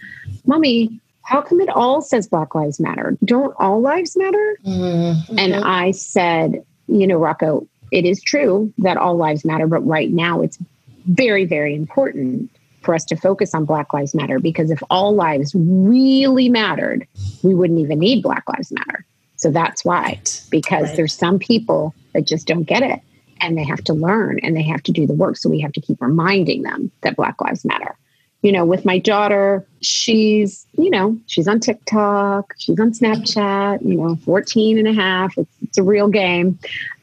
Mommy, 0.45 1.01
how 1.23 1.41
come 1.43 1.61
it 1.61 1.69
all 1.69 2.03
says 2.03 2.29
Black 2.29 2.55
Lives 2.55 2.79
Matter? 2.79 3.17
Don't 3.25 3.55
all 3.59 3.81
lives 3.81 4.17
matter? 4.17 4.59
Mm-hmm. 4.65 5.39
And 5.39 5.55
I 5.57 5.91
said, 5.91 6.65
you 6.87 7.07
know, 7.07 7.19
Rocco, 7.19 7.67
it 7.91 8.05
is 8.05 8.23
true 8.23 8.73
that 8.79 8.97
all 8.97 9.17
lives 9.17 9.45
matter, 9.45 9.67
but 9.67 9.87
right 9.87 10.11
now 10.11 10.41
it's 10.41 10.59
very, 11.07 11.45
very 11.45 11.75
important 11.75 12.51
for 12.83 12.95
us 12.95 13.05
to 13.05 13.17
focus 13.17 13.55
on 13.55 13.65
Black 13.65 13.93
Lives 13.93 14.15
Matter 14.15 14.39
because 14.39 14.71
if 14.71 14.83
all 14.91 15.15
lives 15.15 15.53
really 15.55 16.49
mattered, 16.49 17.07
we 17.43 17.55
wouldn't 17.55 17.81
even 17.81 17.99
need 17.99 18.23
Black 18.23 18.45
Lives 18.49 18.73
Matter. 18.73 19.05
So 19.37 19.51
that's 19.51 19.85
why, 19.85 20.21
because 20.51 20.89
right. 20.89 20.97
there's 20.97 21.13
some 21.13 21.39
people 21.39 21.95
that 22.15 22.27
just 22.27 22.47
don't 22.47 22.63
get 22.63 22.83
it 22.83 23.01
and 23.41 23.59
they 23.59 23.65
have 23.65 23.85
to 23.85 23.93
learn 23.93 24.39
and 24.39 24.57
they 24.57 24.63
have 24.63 24.83
to 24.85 24.93
do 24.93 25.07
the 25.07 25.15
work. 25.15 25.37
So 25.37 25.51
we 25.51 25.61
have 25.61 25.73
to 25.73 25.81
keep 25.81 26.01
reminding 26.01 26.63
them 26.63 26.91
that 27.03 27.17
Black 27.17 27.41
Lives 27.41 27.65
Matter. 27.65 27.97
You 28.43 28.53
know, 28.53 28.65
with 28.65 28.85
my 28.85 28.99
daughter, 28.99 29.67
she's, 29.81 30.67
you 30.79 30.91
know, 30.91 31.19
she's 31.27 31.49
on 31.49 31.59
TikTok, 31.59 32.55
she's 32.59 32.79
on 32.79 32.93
Snapchat, 32.93 33.83
you 33.83 33.97
know, 33.97 34.17
14 34.17 34.79
and 34.79 34.87
a 34.87 34.93
half. 34.93 35.37
It's, 35.37 35.51
it's 35.63 35.79
a 35.79 35.83
real 35.83 36.09
game. 36.09 36.59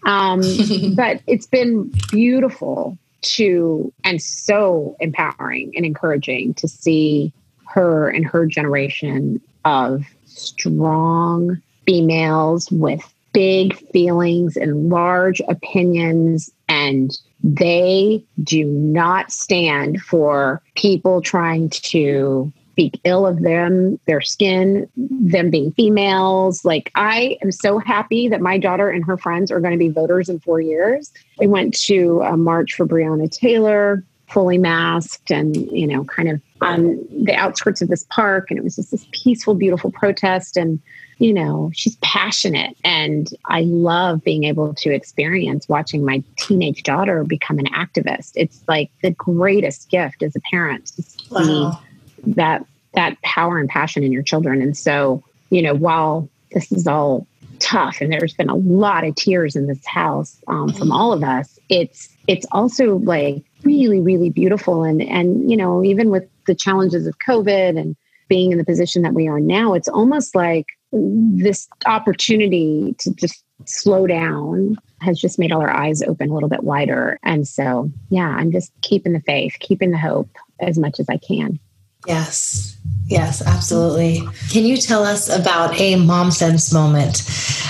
Um, 0.06 0.41
but 0.96 1.22
it's 1.28 1.48
been 1.48 1.91
beautiful 2.12 2.98
to 3.24 3.91
and 4.04 4.22
so 4.22 4.96
empowering 5.00 5.74
and 5.76 5.86
encouraging 5.86 6.54
to 6.56 6.67
see 6.67 7.34
her 7.67 8.10
and 8.10 8.26
her 8.26 8.46
generation 8.46 9.41
of 9.65 10.06
strong 10.26 11.62
females 11.86 12.69
with 12.72 13.02
big 13.34 13.76
feelings 13.91 14.56
and 14.56 14.89
large 14.89 15.41
opinions 15.48 16.52
and 16.69 17.17
they 17.43 18.23
do 18.43 18.65
not 18.65 19.32
stand 19.32 20.01
for 20.01 20.62
people 20.75 21.21
trying 21.21 21.69
to 21.69 22.51
speak 22.71 22.99
ill 23.03 23.27
of 23.27 23.41
them, 23.41 23.99
their 24.08 24.21
skin, 24.21 24.89
them 24.97 25.51
being 25.51 25.71
females. 25.73 26.65
Like, 26.65 26.91
I 26.95 27.38
am 27.43 27.51
so 27.51 27.77
happy 27.77 28.27
that 28.29 28.41
my 28.41 28.58
daughter 28.58 28.89
and 28.89 29.06
her 29.06 29.17
friends 29.17 29.51
are 29.51 29.60
going 29.60 29.73
to 29.73 29.77
be 29.77 29.89
voters 29.89 30.27
in 30.27 30.39
four 30.39 30.60
years. 30.60 31.12
We 31.38 31.45
went 31.45 31.77
to 31.82 32.21
a 32.21 32.36
march 32.36 32.73
for 32.73 32.88
Breonna 32.88 33.29
Taylor, 33.29 34.03
fully 34.34 34.58
masked 34.58 35.32
and, 35.32 35.56
you 35.72 35.86
know, 35.86 36.04
kind 36.06 36.28
of 36.30 36.41
on 36.62 36.98
the 37.24 37.36
outskirts 37.36 37.82
of 37.82 37.88
this 37.88 38.04
park. 38.10 38.50
And 38.50 38.58
it 38.58 38.63
was 38.63 38.76
just 38.76 38.91
this 38.91 39.06
peaceful, 39.12 39.54
beautiful 39.54 39.91
protest. 39.91 40.58
And, 40.58 40.80
you 41.19 41.34
know, 41.34 41.72
she's 41.74 41.96
passionate. 41.98 42.76
And 42.84 43.30
I 43.46 43.62
love 43.62 44.24
being 44.24 44.46
able 44.46 44.74
to 44.76 44.89
experience 44.93 45.69
watching 45.69 46.04
my 46.04 46.24
teenage 46.38 46.84
daughter 46.84 47.24
become 47.24 47.60
an 47.60 47.67
activist. 47.67 48.32
It's 48.36 48.63
like 48.67 48.89
the 49.04 49.12
greatest 49.12 49.89
gift 49.89 50.24
as 50.24 50.36
a 50.36 50.41
parent 50.41 50.88
to 50.88 51.04
see 51.04 51.17
Wow. 51.30 51.80
that 52.28 52.65
that 52.96 53.19
power 53.24 53.58
and 53.60 53.69
passion 53.69 54.04
in 54.04 54.12
your 54.12 54.24
children. 54.24 54.62
And 54.62 54.78
so, 54.78 55.24
you 55.50 55.62
know, 55.62 55.74
while 55.74 56.30
this 56.52 56.72
is 56.72 56.86
all 56.86 57.26
tough 57.60 58.02
and 58.02 58.12
there's 58.12 58.34
been 58.34 58.50
a 58.50 58.56
lot 58.56 59.04
of 59.04 59.15
tears 59.15 59.56
in 59.56 59.67
this 59.67 59.84
house 59.86 60.38
um, 60.48 60.72
from 60.74 60.91
all 60.91 61.12
of 61.12 61.24
us, 61.24 61.53
it's 61.69 62.10
it's 62.28 62.45
also 62.52 62.97
like 62.97 63.43
really, 63.63 63.99
really 63.99 64.30
beautiful. 64.30 64.84
And 64.84 65.02
and 65.02 65.49
you 65.49 65.58
know, 65.58 65.84
even 65.84 66.10
with 66.10 66.28
the 66.45 66.56
challenges 66.56 67.08
of 67.08 67.17
COVID 67.19 67.80
and 67.80 67.95
being 68.28 68.52
in 68.52 68.58
the 68.58 68.65
position 68.65 69.02
that 69.04 69.13
we 69.13 69.28
are 69.28 69.39
now, 69.39 69.73
it's 69.73 69.88
almost 69.88 70.36
like 70.36 70.65
this 70.91 71.67
opportunity 71.86 72.95
to 72.99 73.13
just 73.13 73.43
slow 73.65 74.08
down 74.08 74.78
has 75.02 75.19
just 75.19 75.38
made 75.38 75.52
all 75.52 75.62
our 75.62 75.76
eyes 75.76 76.02
open 76.02 76.30
a 76.30 76.34
little 76.34 76.49
bit 76.49 76.63
wider. 76.63 77.19
And 77.23 77.47
so, 77.47 77.91
yeah, 78.10 78.28
I'm 78.28 78.52
just 78.52 78.71
keeping 78.82 79.13
the 79.13 79.19
faith, 79.21 79.58
keeping 79.60 79.91
the 79.91 79.97
hope 79.97 80.30
as 80.60 80.78
much 80.78 80.99
as 80.99 81.10
I 81.10 81.17
can. 81.17 81.60
Yes. 82.08 82.78
Yes, 83.08 83.41
absolutely. 83.41 84.21
Can 84.49 84.65
you 84.65 84.78
tell 84.78 85.04
us 85.04 85.30
about 85.30 85.80
a 85.80 85.95
mom 85.97 86.32
sense 86.32 86.73
moment 86.73 87.23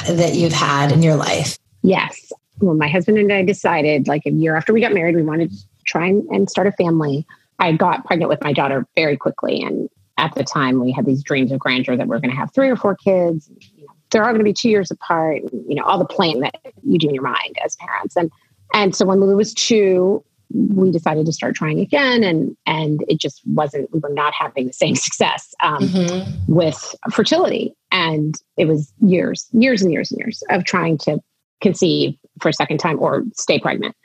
that 0.07 0.35
you've 0.35 0.53
had 0.53 0.91
in 0.91 1.01
your 1.01 1.15
life? 1.15 1.57
Yes. 1.81 2.31
Well, 2.63 2.75
my 2.75 2.87
husband 2.87 3.17
and 3.17 3.31
I 3.31 3.43
decided, 3.43 4.07
like 4.07 4.25
a 4.25 4.31
year 4.31 4.55
after 4.55 4.73
we 4.73 4.79
got 4.79 4.93
married, 4.93 5.15
we 5.15 5.23
wanted 5.23 5.51
to 5.51 5.57
try 5.85 6.07
and, 6.07 6.23
and 6.29 6.49
start 6.49 6.65
a 6.67 6.71
family. 6.71 7.27
I 7.59 7.73
got 7.73 8.05
pregnant 8.05 8.29
with 8.29 8.41
my 8.41 8.53
daughter 8.53 8.87
very 8.95 9.17
quickly. 9.17 9.61
And 9.61 9.89
at 10.17 10.33
the 10.35 10.43
time, 10.43 10.79
we 10.79 10.91
had 10.91 11.05
these 11.05 11.21
dreams 11.23 11.51
of 11.51 11.59
grandeur 11.59 11.97
that 11.97 12.07
we're 12.07 12.19
going 12.19 12.31
to 12.31 12.37
have 12.37 12.53
three 12.53 12.69
or 12.69 12.77
four 12.77 12.95
kids. 12.95 13.49
You 13.75 13.85
know, 13.85 13.93
they're 14.11 14.23
all 14.23 14.29
going 14.29 14.39
to 14.39 14.45
be 14.45 14.53
two 14.53 14.69
years 14.69 14.91
apart. 14.91 15.41
And, 15.43 15.65
you 15.67 15.75
know, 15.75 15.83
all 15.83 15.97
the 15.99 16.05
planning 16.05 16.39
that 16.41 16.55
you 16.83 16.97
do 16.97 17.09
in 17.09 17.15
your 17.15 17.23
mind 17.23 17.57
as 17.63 17.75
parents. 17.75 18.15
And 18.15 18.31
and 18.73 18.95
so 18.95 19.05
when 19.05 19.19
Lulu 19.19 19.35
was 19.35 19.53
two, 19.53 20.23
we 20.53 20.89
decided 20.91 21.25
to 21.25 21.33
start 21.33 21.55
trying 21.55 21.79
again, 21.79 22.23
and 22.23 22.55
and 22.65 23.03
it 23.07 23.19
just 23.19 23.41
wasn't. 23.45 23.91
We 23.93 23.99
were 23.99 24.09
not 24.09 24.33
having 24.33 24.67
the 24.67 24.73
same 24.73 24.95
success 25.07 25.53
um, 25.61 25.89
Mhm. 25.89 26.47
with 26.47 26.95
fertility, 27.11 27.75
and 27.91 28.35
it 28.57 28.65
was 28.65 28.93
years, 29.01 29.47
years 29.51 29.81
and 29.81 29.91
years 29.91 30.11
and 30.11 30.19
years 30.19 30.43
of 30.49 30.63
trying 30.63 30.97
to 30.99 31.19
conceive 31.61 32.15
for 32.41 32.49
a 32.49 32.53
second 32.53 32.77
time 32.77 32.99
or 32.99 33.23
stay 33.33 33.59
pregnant. 33.59 33.95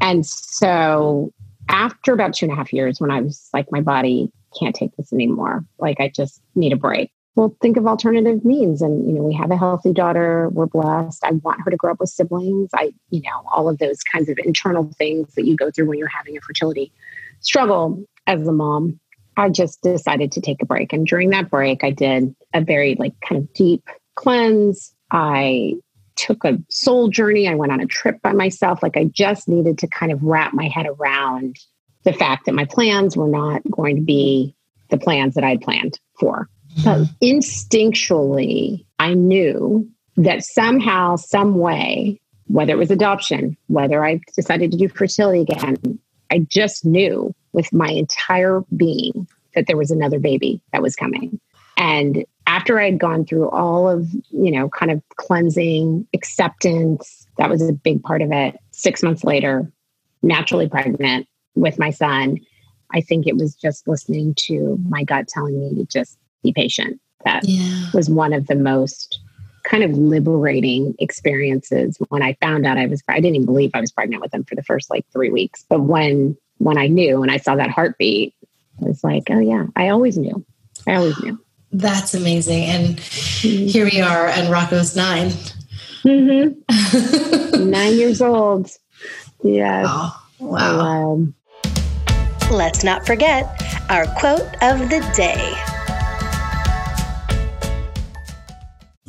And 0.00 0.24
so 0.24 1.32
after 1.68 2.12
about 2.12 2.34
two 2.34 2.46
and 2.46 2.52
a 2.52 2.56
half 2.56 2.72
years, 2.72 3.00
when 3.00 3.10
I 3.10 3.20
was 3.20 3.48
like, 3.52 3.70
my 3.70 3.80
body 3.80 4.30
can't 4.58 4.74
take 4.74 4.96
this 4.96 5.12
anymore, 5.12 5.64
like 5.78 6.00
I 6.00 6.08
just 6.08 6.40
need 6.54 6.72
a 6.72 6.76
break. 6.76 7.10
Well, 7.34 7.54
think 7.62 7.76
of 7.76 7.86
alternative 7.86 8.44
means. 8.44 8.82
And, 8.82 9.06
you 9.06 9.12
know, 9.12 9.22
we 9.22 9.32
have 9.34 9.52
a 9.52 9.56
healthy 9.56 9.92
daughter. 9.92 10.48
We're 10.48 10.66
blessed. 10.66 11.22
I 11.24 11.30
want 11.30 11.60
her 11.62 11.70
to 11.70 11.76
grow 11.76 11.92
up 11.92 12.00
with 12.00 12.08
siblings. 12.08 12.70
I, 12.74 12.92
you 13.10 13.20
know, 13.22 13.48
all 13.52 13.68
of 13.68 13.78
those 13.78 14.02
kinds 14.02 14.28
of 14.28 14.38
internal 14.44 14.90
things 14.98 15.34
that 15.34 15.46
you 15.46 15.54
go 15.54 15.70
through 15.70 15.86
when 15.86 15.98
you're 15.98 16.08
having 16.08 16.36
a 16.36 16.40
fertility 16.40 16.92
struggle 17.40 18.02
as 18.26 18.46
a 18.48 18.52
mom. 18.52 18.98
I 19.36 19.50
just 19.50 19.82
decided 19.82 20.32
to 20.32 20.40
take 20.40 20.62
a 20.62 20.66
break. 20.66 20.92
And 20.92 21.06
during 21.06 21.30
that 21.30 21.48
break, 21.48 21.84
I 21.84 21.92
did 21.92 22.34
a 22.54 22.60
very 22.60 22.96
like 22.96 23.14
kind 23.20 23.40
of 23.40 23.52
deep 23.52 23.88
cleanse. 24.16 24.92
I 25.12 25.74
took 26.18 26.44
a 26.44 26.58
soul 26.68 27.08
journey. 27.08 27.48
I 27.48 27.54
went 27.54 27.72
on 27.72 27.80
a 27.80 27.86
trip 27.86 28.20
by 28.20 28.32
myself. 28.32 28.82
Like 28.82 28.96
I 28.96 29.04
just 29.04 29.48
needed 29.48 29.78
to 29.78 29.86
kind 29.86 30.12
of 30.12 30.22
wrap 30.22 30.52
my 30.52 30.68
head 30.68 30.86
around 30.86 31.56
the 32.04 32.12
fact 32.12 32.46
that 32.46 32.54
my 32.54 32.64
plans 32.64 33.16
were 33.16 33.28
not 33.28 33.62
going 33.70 33.96
to 33.96 34.02
be 34.02 34.54
the 34.90 34.98
plans 34.98 35.34
that 35.34 35.44
I'd 35.44 35.60
planned 35.60 35.98
for. 36.18 36.48
Mm-hmm. 36.78 36.84
But 36.84 37.08
instinctually, 37.22 38.84
I 38.98 39.14
knew 39.14 39.88
that 40.16 40.44
somehow, 40.44 41.16
some 41.16 41.56
way, 41.56 42.20
whether 42.46 42.72
it 42.72 42.78
was 42.78 42.90
adoption, 42.90 43.56
whether 43.68 44.04
I 44.04 44.20
decided 44.34 44.72
to 44.72 44.78
do 44.78 44.88
fertility 44.88 45.42
again, 45.42 45.98
I 46.30 46.40
just 46.40 46.84
knew 46.84 47.34
with 47.52 47.72
my 47.72 47.88
entire 47.88 48.62
being 48.76 49.28
that 49.54 49.66
there 49.66 49.76
was 49.76 49.90
another 49.90 50.18
baby 50.18 50.60
that 50.72 50.82
was 50.82 50.96
coming. 50.96 51.40
And 51.76 52.24
after 52.48 52.80
I'd 52.80 52.98
gone 52.98 53.26
through 53.26 53.50
all 53.50 53.88
of, 53.88 54.10
you 54.30 54.50
know, 54.50 54.70
kind 54.70 54.90
of 54.90 55.02
cleansing, 55.16 56.08
acceptance, 56.14 57.26
that 57.36 57.50
was 57.50 57.60
a 57.60 57.74
big 57.74 58.02
part 58.02 58.22
of 58.22 58.32
it. 58.32 58.56
Six 58.70 59.02
months 59.02 59.22
later, 59.22 59.70
naturally 60.22 60.66
pregnant 60.66 61.28
with 61.54 61.78
my 61.78 61.90
son, 61.90 62.38
I 62.92 63.02
think 63.02 63.26
it 63.26 63.36
was 63.36 63.54
just 63.54 63.86
listening 63.86 64.34
to 64.46 64.78
my 64.88 65.04
gut 65.04 65.28
telling 65.28 65.60
me 65.60 65.74
to 65.76 65.84
just 65.84 66.18
be 66.42 66.54
patient. 66.54 66.98
That 67.26 67.46
Yeah. 67.46 67.90
was 67.92 68.08
one 68.08 68.32
of 68.32 68.46
the 68.46 68.54
most 68.54 69.20
kind 69.64 69.84
of 69.84 69.90
liberating 69.98 70.94
experiences 70.98 71.98
when 72.08 72.22
I 72.22 72.32
found 72.40 72.64
out 72.64 72.78
I 72.78 72.86
was 72.86 73.02
I 73.08 73.16
didn't 73.20 73.34
even 73.36 73.44
believe 73.46 73.72
I 73.74 73.82
was 73.82 73.92
pregnant 73.92 74.22
with 74.22 74.32
him 74.32 74.44
for 74.44 74.54
the 74.54 74.62
first 74.62 74.88
like 74.88 75.04
3 75.12 75.28
weeks 75.30 75.66
but 75.68 75.80
when 75.80 76.38
when 76.56 76.78
I 76.78 76.86
knew 76.86 77.22
and 77.22 77.30
I 77.30 77.36
saw 77.36 77.56
that 77.56 77.68
heartbeat 77.68 78.34
I 78.80 78.86
was 78.86 79.04
like 79.04 79.24
oh 79.28 79.40
yeah 79.40 79.66
I 79.76 79.90
always 79.90 80.16
knew 80.16 80.42
I 80.86 80.94
always 80.94 81.20
knew 81.20 81.38
That's 81.72 82.14
amazing. 82.14 82.64
And 82.64 83.00
here 83.00 83.84
we 83.84 84.00
are, 84.00 84.28
and 84.28 84.50
Rocco's 84.50 84.96
9 84.96 85.30
mm-hmm. 86.04 87.70
9 87.70 87.92
years 87.94 88.22
old 88.22 88.70
yes 89.42 89.84
wow. 89.84 90.14
Wow. 90.38 90.78
wow 90.78 91.26
Let's 92.50 92.82
not 92.82 93.06
forget 93.06 93.44
our 93.90 94.06
quote 94.18 94.40
of 94.62 94.88
the 94.88 95.06
day. 95.14 95.54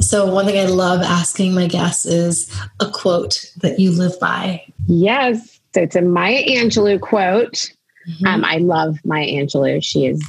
So, 0.02 0.26
one 0.30 0.46
thing 0.46 0.60
I 0.60 0.66
love 0.66 1.02
asking 1.02 1.54
my 1.56 1.68
guests 1.68 2.06
is 2.06 2.54
a 2.82 2.92
quote 2.92 3.50
that 3.62 3.80
you 3.80 3.92
live 3.92 4.20
by. 4.20 4.66
yes 4.88 5.60
so 5.74 5.82
it's 5.82 5.96
a 5.96 6.02
Maya 6.02 6.44
Angelou 6.48 7.00
quote 7.00 7.72
Um, 8.26 8.44
I 8.44 8.58
love 8.58 8.98
Maya 9.06 9.28
Angelou. 9.28 9.82
She 9.84 10.06
is 10.08 10.22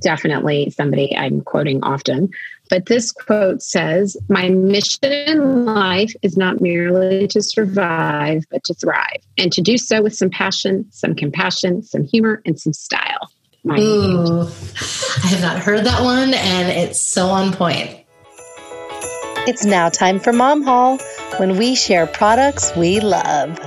definitely 0.00 0.70
somebody 0.70 1.16
I'm 1.16 1.40
quoting 1.40 1.82
often. 1.82 2.30
But 2.70 2.86
this 2.86 3.12
quote 3.12 3.62
says, 3.62 4.16
My 4.28 4.48
mission 4.48 5.12
in 5.12 5.66
life 5.66 6.14
is 6.22 6.36
not 6.36 6.60
merely 6.60 7.28
to 7.28 7.42
survive, 7.42 8.44
but 8.50 8.64
to 8.64 8.74
thrive, 8.74 9.20
and 9.36 9.52
to 9.52 9.60
do 9.60 9.76
so 9.76 10.02
with 10.02 10.14
some 10.14 10.30
passion, 10.30 10.86
some 10.90 11.14
compassion, 11.14 11.82
some 11.82 12.04
humor, 12.04 12.40
and 12.46 12.58
some 12.58 12.72
style. 12.72 13.30
Maya 13.64 13.80
Ooh, 13.80 14.40
I 14.42 15.26
have 15.26 15.42
not 15.42 15.58
heard 15.58 15.84
that 15.84 16.02
one, 16.02 16.34
and 16.34 16.68
it's 16.68 17.00
so 17.00 17.26
on 17.26 17.52
point. 17.52 17.90
It's 19.46 19.64
now 19.64 19.88
time 19.88 20.18
for 20.18 20.32
Mom 20.32 20.62
Haul 20.62 20.98
when 21.36 21.58
we 21.58 21.74
share 21.74 22.06
products 22.06 22.74
we 22.76 23.00
love. 23.00 23.58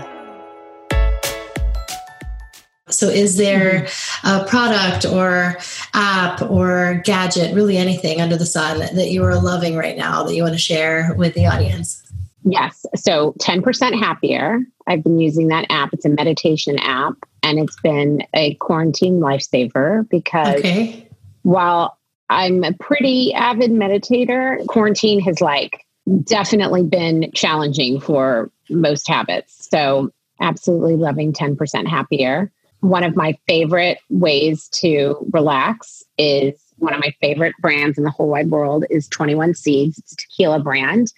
So, 3.06 3.12
is 3.12 3.38
there 3.38 3.82
mm-hmm. 3.82 4.28
a 4.28 4.48
product 4.48 5.06
or 5.06 5.58
app 5.94 6.42
or 6.42 7.02
gadget, 7.04 7.54
really 7.54 7.78
anything 7.78 8.20
under 8.20 8.36
the 8.36 8.46
sun, 8.46 8.80
that 8.80 9.12
you 9.12 9.24
are 9.24 9.40
loving 9.40 9.76
right 9.76 9.98
now 9.98 10.24
that 10.24 10.36
you 10.36 10.42
want 10.42 10.56
to 10.56 10.60
share 10.60 11.14
with 11.16 11.36
the 11.36 11.46
audience? 11.46 12.02
Yes. 12.44 12.86
So 12.96 13.34
10% 13.40 14.00
happier. 14.00 14.60
I've 14.88 15.04
been 15.04 15.20
using 15.20 15.48
that 15.50 15.66
app. 15.70 15.94
It's 15.94 16.06
a 16.06 16.10
meditation 16.10 16.78
app, 16.80 17.14
and 17.44 17.60
it's 17.60 17.80
been 17.82 18.24
a 18.34 18.56
quarantine 18.56 19.20
lifesaver 19.20 20.08
because 20.10 20.60
Okay. 20.60 21.08
while 21.44 21.98
I'm 22.30 22.64
a 22.64 22.74
pretty 22.74 23.34
avid 23.34 23.72
meditator, 23.72 24.66
quarantine 24.68 25.20
has 25.22 25.42
like 25.42 25.86
definitely 26.24 26.84
been 26.84 27.32
challenging 27.34 28.00
for 28.00 28.52
most 28.70 29.08
habits. 29.08 29.68
So, 29.70 30.12
absolutely 30.42 30.98
loving 30.98 31.34
10% 31.34 31.88
happier. 31.88 32.52
One 32.86 33.04
of 33.04 33.16
my 33.16 33.36
favorite 33.48 33.98
ways 34.12 34.70
to 34.74 35.18
relax 35.34 36.04
is 36.20 36.54
one 36.78 36.94
of 36.94 37.00
my 37.00 37.14
favorite 37.20 37.56
brands 37.60 37.98
in 37.98 38.04
the 38.04 38.12
whole 38.12 38.28
wide 38.28 38.52
world 38.52 38.86
is 38.92 39.08
21 39.08 39.56
Seeds. 39.56 39.98
It's 39.98 40.14
a 40.14 40.16
tequila 40.18 40.60
brand. 40.60 41.12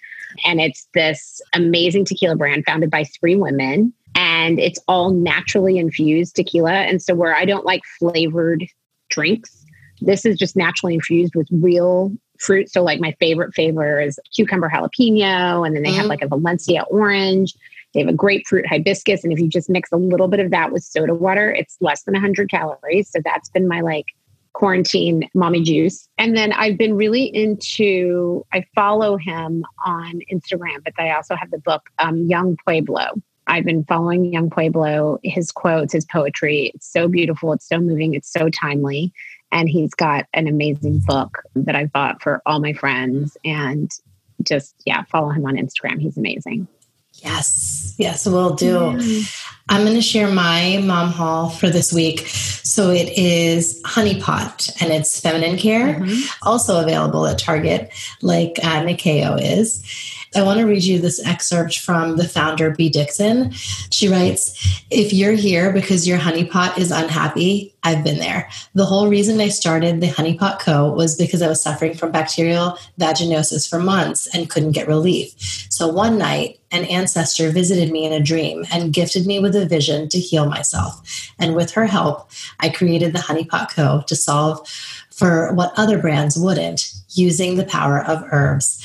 And 0.46 0.60
it's 0.62 0.88
this 0.94 1.42
amazing 1.52 2.06
tequila 2.06 2.36
brand 2.36 2.64
founded 2.64 2.90
by 2.90 3.04
three 3.04 3.36
women. 3.36 3.92
And 4.14 4.58
it's 4.58 4.80
all 4.88 5.10
naturally 5.10 5.76
infused 5.76 6.36
tequila. 6.36 6.72
And 6.72 7.02
so, 7.02 7.14
where 7.14 7.34
I 7.36 7.44
don't 7.44 7.66
like 7.66 7.82
flavored 7.98 8.64
drinks, 9.10 9.64
this 10.00 10.24
is 10.24 10.38
just 10.38 10.56
naturally 10.56 10.94
infused 10.94 11.34
with 11.34 11.48
real 11.50 12.12
fruit. 12.38 12.70
So, 12.70 12.82
like 12.82 12.98
my 12.98 13.14
favorite 13.20 13.54
flavor 13.54 14.00
is 14.00 14.18
cucumber 14.34 14.70
jalapeno, 14.70 15.66
and 15.66 15.76
then 15.76 15.82
they 15.82 15.92
have 15.92 16.06
Mhm. 16.06 16.08
like 16.08 16.22
a 16.22 16.28
Valencia 16.28 16.84
orange. 16.90 17.54
They 17.98 18.04
have 18.04 18.14
a 18.14 18.16
grapefruit 18.16 18.64
hibiscus, 18.64 19.24
and 19.24 19.32
if 19.32 19.40
you 19.40 19.48
just 19.48 19.68
mix 19.68 19.90
a 19.90 19.96
little 19.96 20.28
bit 20.28 20.38
of 20.38 20.52
that 20.52 20.70
with 20.70 20.84
soda 20.84 21.14
water, 21.16 21.50
it's 21.50 21.76
less 21.80 22.04
than 22.04 22.14
100 22.14 22.48
calories. 22.48 23.10
So 23.10 23.18
that's 23.24 23.48
been 23.48 23.66
my 23.66 23.80
like 23.80 24.06
quarantine 24.52 25.28
mommy 25.34 25.60
juice. 25.60 26.08
And 26.16 26.36
then 26.36 26.52
I've 26.52 26.78
been 26.78 26.94
really 26.94 27.24
into, 27.24 28.46
I 28.52 28.64
follow 28.72 29.16
him 29.16 29.64
on 29.84 30.20
Instagram, 30.32 30.84
but 30.84 30.94
I 30.96 31.10
also 31.10 31.34
have 31.34 31.50
the 31.50 31.58
book, 31.58 31.90
um, 31.98 32.26
Yung 32.28 32.56
Pueblo. 32.64 33.20
I've 33.48 33.64
been 33.64 33.82
following 33.82 34.32
Yung 34.32 34.48
Pueblo, 34.48 35.18
his 35.24 35.50
quotes, 35.50 35.92
his 35.92 36.04
poetry. 36.04 36.70
It's 36.72 36.88
so 36.88 37.08
beautiful. 37.08 37.52
It's 37.52 37.68
so 37.68 37.80
moving. 37.80 38.14
It's 38.14 38.32
so 38.32 38.48
timely. 38.48 39.12
And 39.50 39.68
he's 39.68 39.92
got 39.92 40.26
an 40.34 40.46
amazing 40.46 41.00
book 41.00 41.42
that 41.56 41.74
I've 41.74 41.90
bought 41.90 42.22
for 42.22 42.42
all 42.46 42.60
my 42.60 42.74
friends. 42.74 43.36
And 43.44 43.90
just, 44.44 44.76
yeah, 44.86 45.02
follow 45.02 45.30
him 45.30 45.46
on 45.46 45.56
Instagram. 45.56 46.00
He's 46.00 46.16
amazing. 46.16 46.68
Yes, 47.18 47.94
yes, 47.98 48.26
we'll 48.26 48.54
do. 48.54 48.96
Yeah. 48.98 49.22
I'm 49.70 49.82
going 49.82 49.96
to 49.96 50.02
share 50.02 50.28
my 50.28 50.82
mom 50.82 51.10
haul 51.10 51.50
for 51.50 51.68
this 51.68 51.92
week. 51.92 52.26
So 52.28 52.90
it 52.90 53.10
is 53.18 53.80
Honey 53.84 54.20
Pot 54.20 54.70
and 54.80 54.92
it's 54.92 55.20
feminine 55.20 55.58
care, 55.58 55.94
mm-hmm. 55.94 56.48
also 56.48 56.82
available 56.82 57.26
at 57.26 57.38
Target, 57.38 57.92
like 58.22 58.58
uh, 58.62 58.82
Nyakio 58.82 59.38
is. 59.40 59.84
I 60.36 60.42
want 60.42 60.60
to 60.60 60.66
read 60.66 60.84
you 60.84 60.98
this 60.98 61.24
excerpt 61.26 61.78
from 61.78 62.16
the 62.16 62.28
founder, 62.28 62.70
Bea 62.70 62.90
Dixon. 62.90 63.52
She 63.90 64.08
writes 64.08 64.82
If 64.90 65.12
you're 65.12 65.32
here 65.32 65.72
because 65.72 66.06
your 66.06 66.18
honeypot 66.18 66.76
is 66.76 66.90
unhappy, 66.90 67.74
I've 67.82 68.04
been 68.04 68.18
there. 68.18 68.48
The 68.74 68.84
whole 68.84 69.08
reason 69.08 69.40
I 69.40 69.48
started 69.48 70.00
the 70.00 70.08
Honeypot 70.08 70.60
Co. 70.60 70.92
was 70.92 71.16
because 71.16 71.40
I 71.40 71.48
was 71.48 71.62
suffering 71.62 71.94
from 71.94 72.12
bacterial 72.12 72.78
vaginosis 73.00 73.68
for 73.68 73.78
months 73.78 74.28
and 74.34 74.50
couldn't 74.50 74.72
get 74.72 74.86
relief. 74.86 75.34
So 75.70 75.88
one 75.88 76.18
night, 76.18 76.57
an 76.70 76.84
ancestor 76.84 77.50
visited 77.50 77.90
me 77.90 78.04
in 78.04 78.12
a 78.12 78.22
dream 78.22 78.64
and 78.72 78.92
gifted 78.92 79.26
me 79.26 79.38
with 79.40 79.56
a 79.56 79.66
vision 79.66 80.08
to 80.10 80.18
heal 80.18 80.46
myself. 80.46 81.32
And 81.38 81.54
with 81.54 81.70
her 81.72 81.86
help, 81.86 82.30
I 82.60 82.68
created 82.68 83.12
the 83.12 83.20
Honeypot 83.20 83.70
Co. 83.70 84.02
to 84.06 84.16
solve 84.16 84.68
for 85.10 85.52
what 85.54 85.72
other 85.76 85.98
brands 85.98 86.36
wouldn't 86.36 86.92
using 87.10 87.56
the 87.56 87.64
power 87.64 88.04
of 88.04 88.22
herbs 88.30 88.84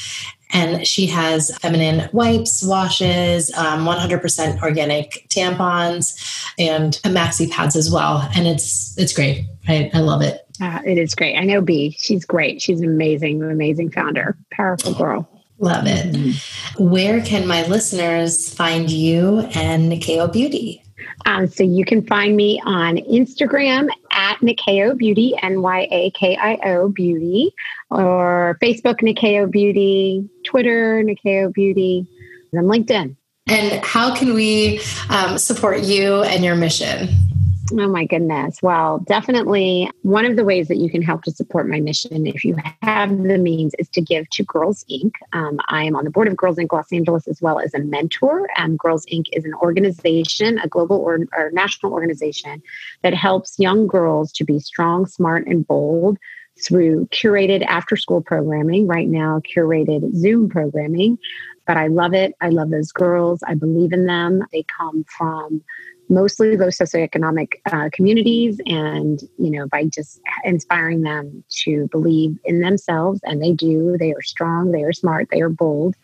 and 0.54 0.88
she 0.88 1.08
has 1.08 1.56
feminine 1.58 2.08
wipes, 2.14 2.64
washes, 2.64 3.52
um, 3.58 3.86
100% 3.86 4.62
organic 4.62 5.26
tampons, 5.30 6.54
and 6.60 6.94
maxi 7.04 7.50
pads 7.50 7.76
as 7.76 7.92
well. 7.92 8.30
And 8.36 8.48
it's 8.48 8.98
it's 8.98 9.14
great. 9.14 9.46
I, 9.68 9.90
I 9.94 10.00
love 10.00 10.22
it. 10.22 10.48
Uh, 10.62 10.80
it 10.86 11.00
is 11.00 11.16
great. 11.16 11.36
I 11.36 11.44
know 11.44 11.60
B. 11.60 11.96
She's 11.98 12.24
great. 12.24 12.62
She's 12.62 12.82
amazing, 12.82 13.42
amazing 13.42 13.90
founder. 13.90 14.38
Powerful 14.52 14.94
girl. 14.94 15.28
Love 15.60 15.86
it. 15.88 16.14
Mm-hmm. 16.14 16.84
Where 16.84 17.22
can 17.22 17.48
my 17.48 17.66
listeners 17.68 18.54
find 18.54 18.90
you 18.90 19.40
and 19.54 19.92
Nyakio 19.92 20.32
Beauty? 20.32 20.84
Um, 21.26 21.48
so 21.48 21.64
you 21.64 21.86
can 21.86 22.06
find 22.06 22.36
me 22.36 22.62
on 22.66 22.98
Instagram 22.98 23.90
at 24.12 24.38
Nyakio 24.40 24.98
Beauty, 24.98 25.36
N 25.42 25.62
Y 25.62 25.88
A 25.92 26.12
K 26.12 26.36
I 26.36 26.60
O 26.66 26.90
Beauty, 26.90 27.54
or 27.90 28.58
Facebook 28.62 29.02
Nyakio 29.02 29.50
Beauty, 29.50 30.28
Twitter 30.44 31.04
Nyakio 31.04 31.54
Beauty, 31.54 32.08
and 32.52 32.66
LinkedIn. 32.66 33.16
And 33.48 33.84
how 33.84 34.16
can 34.16 34.34
we 34.34 34.82
um, 35.10 35.38
support 35.38 35.82
you 35.82 36.24
and 36.24 36.44
your 36.44 36.56
mission? 36.56 37.10
Oh 37.76 37.88
my 37.88 38.06
goodness. 38.06 38.62
Well, 38.62 39.00
definitely 39.00 39.90
one 40.04 40.26
of 40.26 40.36
the 40.36 40.44
ways 40.44 40.68
that 40.68 40.78
you 40.78 40.92
can 40.92 41.02
help 41.02 41.24
to 41.24 41.32
support 41.32 41.68
my 41.68 41.80
mission, 41.80 42.28
if 42.28 42.44
you 42.46 42.56
have 42.84 43.10
the 43.10 43.40
means, 43.40 43.74
is 43.80 43.90
to 43.90 44.02
give 44.02 44.30
to 44.32 44.44
Girls 44.44 44.86
Inc. 44.92 45.12
Um, 45.32 45.60
I 45.70 45.84
am 45.84 45.96
on 45.96 46.04
the 46.04 46.12
board 46.12 46.28
of 46.28 46.38
Girls 46.38 46.58
Inc. 46.58 46.72
Los 46.72 46.92
Angeles 46.92 47.28
as 47.28 47.42
well 47.42 47.60
as 47.60 47.74
a 47.74 47.80
mentor. 47.80 48.48
Um, 48.58 48.78
Girls 48.78 49.08
Inc. 49.08 49.26
is 49.32 49.44
an 49.44 49.56
organization, 49.56 50.60
a 50.60 50.68
global 50.68 50.98
or, 50.98 51.20
or 51.36 51.50
national 51.52 51.94
organization 51.94 52.62
that 53.02 53.16
helps 53.16 53.58
young 53.58 53.88
girls 53.88 54.32
to 54.34 54.44
be 54.44 54.60
strong, 54.60 55.08
smart, 55.08 55.48
and 55.48 55.66
bold 55.66 56.20
through 56.64 57.08
curated 57.08 57.66
after 57.66 57.96
school 57.96 58.22
programming, 58.22 58.86
right 58.86 59.08
now, 59.08 59.40
curated 59.40 60.16
Zoom 60.16 60.48
programming. 60.48 61.18
But 61.66 61.78
I 61.78 61.88
love 61.88 62.14
it. 62.14 62.36
I 62.40 62.50
love 62.50 62.70
those 62.70 62.92
girls. 62.92 63.42
I 63.48 63.56
believe 63.56 63.94
in 63.94 64.06
them. 64.06 64.44
They 64.52 64.64
come 64.64 65.06
from 65.18 65.64
mostly 66.10 66.58
low 66.58 66.68
socioeconomic 66.68 67.54
uh, 67.72 67.90
communities 67.92 68.60
and 68.66 69.22
you 69.38 69.50
know 69.50 69.68
by 69.68 69.86
just 69.86 70.20
inspiring 70.44 71.02
them 71.02 71.44
to 71.50 71.88
believe 71.92 72.38
in 72.46 72.60
themselves 72.60 73.20
and 73.24 73.42
they 73.42 73.52
do 73.52 73.96
they 74.00 74.12
are 74.12 74.22
strong 74.22 74.72
they 74.72 74.84
are 74.84 74.94
smart 74.94 75.28
they 75.32 75.42
are 75.42 75.50
bold 75.50 75.96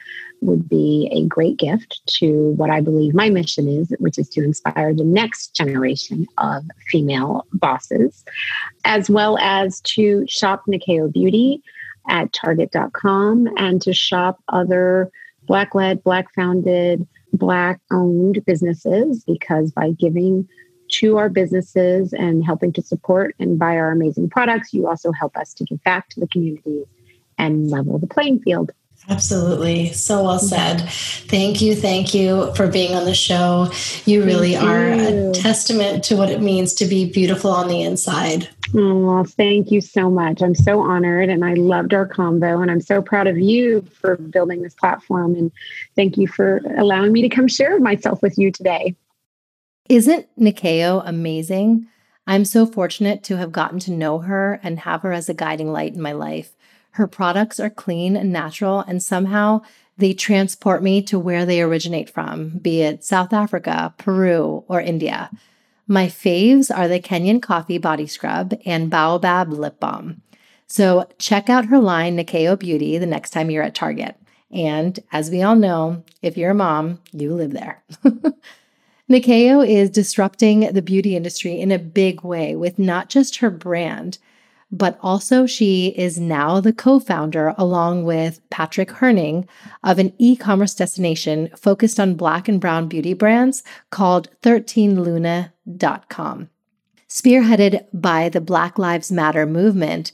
would 0.42 0.70
be 0.70 1.10
a 1.12 1.26
great 1.26 1.58
gift 1.58 2.02
to 2.08 2.52
what 2.52 2.70
i 2.70 2.80
believe 2.80 3.14
my 3.14 3.30
mission 3.30 3.68
is 3.68 3.94
which 4.00 4.18
is 4.18 4.30
to 4.30 4.44
inspire 4.44 4.94
the 4.94 5.04
next 5.04 5.54
generation 5.54 6.26
of 6.38 6.64
female 6.88 7.46
bosses 7.54 8.24
as 8.86 9.10
well 9.10 9.38
as 9.40 9.82
to 9.82 10.26
shop 10.28 10.64
Nyakio 10.68 11.12
beauty 11.12 11.62
at 12.08 12.32
target.com 12.32 13.50
and 13.58 13.82
to 13.82 13.94
shop 13.94 14.42
other 14.48 15.12
black 15.46 15.76
led 15.76 16.04
black 16.04 16.34
founded 16.34 17.06
Black 17.34 17.80
owned 17.92 18.44
businesses 18.46 19.24
because 19.24 19.72
by 19.72 19.92
giving 19.92 20.48
to 20.90 21.18
our 21.18 21.30
businesses 21.30 22.14
and 22.14 22.44
helping 22.44 22.74
to 22.74 22.82
support 22.82 23.36
and 23.40 23.60
buy 23.60 23.78
our 23.78 23.92
amazing 23.92 24.30
products, 24.30 24.74
you 24.74 24.88
also 24.88 25.12
help 25.12 25.38
us 25.38 25.54
to 25.54 25.64
give 25.64 25.82
back 25.84 26.10
to 26.10 26.20
the 26.20 26.28
community 26.28 26.84
and 27.38 27.70
level 27.70 27.98
the 27.98 28.08
playing 28.08 28.40
field. 28.40 28.72
Absolutely. 29.08 29.94
So 29.94 30.24
well 30.24 30.40
said. 30.40 30.82
Thank 30.90 31.62
you. 31.62 31.76
Thank 31.76 32.14
you 32.14 32.54
for 32.56 32.68
being 32.68 32.94
on 32.96 33.06
the 33.06 33.14
show. 33.14 33.72
You 34.06 34.24
really 34.24 34.54
thank 34.54 34.68
are 34.68 34.88
a 34.92 35.32
testament 35.32 36.04
to 36.06 36.16
what 36.16 36.30
it 36.30 36.42
means 36.42 36.74
to 36.76 36.86
be 36.86 37.10
beautiful 37.10 37.50
on 37.50 37.70
the 37.70 37.82
inside. 37.82 38.50
Oh, 38.76 39.24
thank 39.24 39.72
you 39.72 39.82
so 39.82 40.10
much. 40.10 40.42
I'm 40.42 40.54
so 40.54 40.82
honored 40.82 41.30
and 41.30 41.44
I 41.44 41.56
loved 41.56 41.94
our 41.94 42.06
combo 42.06 42.62
and 42.62 42.70
I'm 42.70 42.82
so 42.82 43.02
proud 43.02 43.28
of 43.28 43.38
you 43.38 43.82
for 43.82 44.16
building 44.16 44.62
this 44.62 44.76
platform 44.76 45.36
and 45.36 45.52
thank 45.96 46.18
you 46.18 46.28
for 46.28 46.62
allowing 46.78 47.12
me 47.12 47.22
to 47.24 47.30
come 47.30 47.48
share 47.48 47.80
myself 47.80 48.22
with 48.22 48.38
you 48.38 48.52
today. 48.52 48.96
Isn't 49.90 50.28
Nyakio 50.38 51.02
amazing? 51.04 51.88
I'm 52.28 52.46
so 52.46 52.68
fortunate 52.68 53.24
to 53.24 53.38
have 53.38 53.52
gotten 53.52 53.80
to 53.80 53.92
know 53.92 54.20
her 54.20 54.60
and 54.62 54.80
have 54.82 55.02
her 55.02 55.12
as 55.12 55.30
a 55.30 55.34
guiding 55.34 55.72
light 55.72 55.96
in 55.96 56.02
my 56.02 56.12
life. 56.12 56.56
Her 56.92 57.08
products 57.08 57.60
are 57.60 57.72
clean 57.72 58.16
and 58.16 58.32
natural, 58.32 58.82
and 58.82 59.02
somehow 59.02 59.62
they 59.98 60.14
transport 60.14 60.84
me 60.84 61.02
to 61.04 61.18
where 61.18 61.46
they 61.46 61.62
originate 61.62 62.10
from, 62.10 62.60
be 62.60 62.82
it 62.82 63.04
South 63.04 63.34
Africa, 63.34 63.96
Peru, 63.98 64.64
or 64.68 64.80
India. 64.80 65.32
My 65.92 66.06
faves 66.06 66.70
are 66.74 66.88
the 66.88 67.00
Kenyan 67.00 67.42
Coffee 67.42 67.80
Body 67.80 68.06
Scrub 68.06 68.54
and 68.64 68.92
Baobab 68.92 69.52
Lip 69.52 69.80
Balm. 69.80 70.22
So 70.68 71.10
check 71.18 71.50
out 71.50 71.66
her 71.66 71.80
line, 71.80 72.16
Nyakio 72.16 72.60
Beauty, 72.60 73.00
the 73.00 73.08
next 73.08 73.32
time 73.32 73.50
you're 73.50 73.64
at 73.64 73.74
Target. 73.74 74.16
And 74.52 75.00
as 75.12 75.32
we 75.32 75.42
all 75.42 75.56
know, 75.56 76.04
if 76.22 76.38
you're 76.38 76.52
a 76.52 76.56
mom, 76.56 77.00
you 77.12 77.34
live 77.34 77.54
there. 77.54 77.84
Nyakio 79.10 79.68
is 79.68 79.90
disrupting 79.90 80.72
the 80.72 80.84
beauty 80.84 81.16
industry 81.16 81.60
in 81.60 81.72
a 81.72 81.80
big 81.80 82.22
way 82.22 82.56
with 82.56 82.78
not 82.78 83.10
just 83.10 83.38
her 83.38 83.50
brand, 83.50 84.20
but 84.72 84.98
also 85.02 85.46
she 85.46 85.88
is 85.98 86.20
now 86.20 86.60
the 86.60 86.74
co 86.74 87.00
founder, 87.00 87.54
along 87.58 88.04
with 88.04 88.42
Patrick 88.50 88.90
Herning, 88.90 89.48
of 89.84 90.00
an 90.00 90.14
e 90.18 90.36
commerce 90.36 90.76
destination 90.76 91.50
focused 91.56 92.00
on 92.00 92.16
black 92.16 92.48
and 92.48 92.62
brown 92.62 92.88
beauty 92.88 93.14
brands 93.14 93.64
called 93.90 94.30
13lune.com. 94.42 96.50
Spearheaded 97.08 97.86
by 97.92 98.30
the 98.30 98.42
Black 98.42 98.78
Lives 98.78 99.12
Matter 99.12 99.48
movement, 99.48 100.12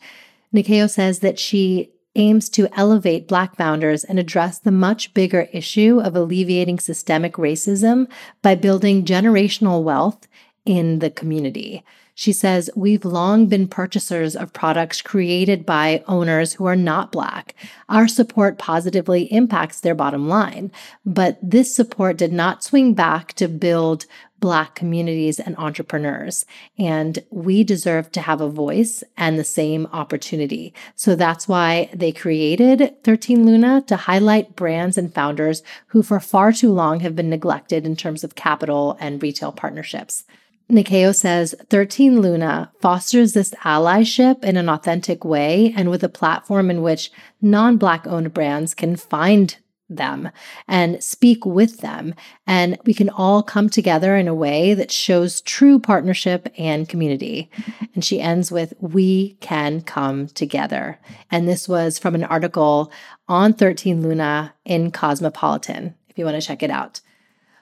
Nyakio 0.54 0.90
says 0.90 1.20
that 1.20 1.38
she 1.38 1.92
aims 2.16 2.48
to 2.50 2.70
elevate 2.78 3.28
Black 3.28 3.58
founders 3.58 4.06
and 4.06 4.18
address 4.18 4.60
the 4.60 4.72
much 4.72 5.14
bigger 5.14 5.50
issue 5.52 6.00
of 6.00 6.16
alleviating 6.16 6.80
systemic 6.80 7.34
racism 7.34 8.08
by 8.42 8.56
building 8.56 9.04
generational 9.04 9.84
wealth 9.84 10.26
in 10.66 11.00
the 11.00 11.10
community. 11.10 11.84
She 12.18 12.32
says, 12.32 12.70
We've 12.78 13.04
long 13.04 13.48
been 13.48 13.68
purchasers 13.68 14.38
of 14.38 14.54
products 14.54 15.02
created 15.02 15.66
by 15.66 16.02
owners 16.08 16.54
who 16.54 16.66
are 16.66 16.76
not 16.76 17.12
Black. 17.12 17.54
Our 17.90 18.08
support 18.08 18.58
positively 18.58 19.24
impacts 19.34 19.82
their 19.82 19.94
bottom 19.94 20.30
line, 20.30 20.72
but 21.06 21.38
this 21.44 21.76
support 21.76 22.16
did 22.16 22.32
not 22.32 22.64
swing 22.64 22.94
back 22.94 23.34
to 23.34 23.50
build 23.50 24.06
Black 24.40 24.76
communities 24.76 25.42
and 25.42 25.58
entrepreneurs. 25.58 26.46
And 26.78 27.20
we 27.32 27.66
deserve 27.66 28.12
to 28.14 28.22
have 28.22 28.40
a 28.40 28.50
voice 28.50 29.04
and 29.18 29.38
the 29.38 29.44
same 29.44 29.86
opportunity. 29.92 30.74
So 30.96 31.16
that's 31.16 31.50
why 31.50 31.90
they 31.94 32.14
created 32.14 32.96
13 33.04 33.46
Lune 33.46 33.84
to 33.84 33.96
highlight 33.98 34.56
brands 34.56 34.98
and 34.98 35.14
founders 35.14 35.64
who, 35.88 36.02
for 36.02 36.22
far 36.22 36.54
too 36.54 36.72
long, 36.72 37.02
have 37.02 37.16
been 37.16 37.30
neglected 37.30 37.86
in 37.86 37.98
terms 37.98 38.24
of 38.24 38.36
capital 38.36 38.98
and 39.02 39.22
retail 39.22 39.52
partnerships. 39.52 40.24
Nyakio 40.70 41.14
says 41.14 41.54
13 41.70 42.22
Lune 42.22 42.68
fosters 42.80 43.34
this 43.34 43.52
allyship 43.64 44.44
in 44.44 44.58
an 44.58 44.68
authentic 44.68 45.24
way 45.24 45.74
and 45.76 45.90
with 45.90 46.04
a 46.04 46.10
platform 46.10 46.72
in 46.72 46.82
which 46.82 47.12
non 47.42 47.78
Black 47.78 48.08
owned 48.08 48.34
brands 48.34 48.74
can 48.74 48.96
find 48.96 49.58
them 49.88 50.32
and 50.68 51.04
speak 51.04 51.46
with 51.46 51.82
them. 51.82 52.16
And 52.48 52.78
we 52.86 52.94
can 52.96 53.10
all 53.10 53.44
come 53.44 53.70
together 53.70 54.16
in 54.16 54.28
a 54.28 54.34
way 54.34 54.74
that 54.74 54.92
shows 54.92 55.42
true 55.42 55.80
partnership 55.80 56.52
and 56.58 56.90
community. 56.90 57.52
And 57.94 58.04
she 58.04 58.20
ends 58.20 58.52
with, 58.52 58.74
We 58.80 59.38
can 59.42 59.82
come 59.82 60.28
together. 60.28 61.00
And 61.30 61.48
this 61.48 61.70
was 61.70 62.00
from 62.00 62.16
an 62.16 62.24
article 62.24 62.92
on 63.28 63.54
13 63.54 64.02
Lune 64.02 64.52
in 64.66 64.92
Cosmopolitan, 64.92 65.96
if 66.10 66.18
you 66.18 66.26
want 66.26 66.42
to 66.42 66.48
check 66.48 66.64
it 66.64 66.72
out. 66.72 67.02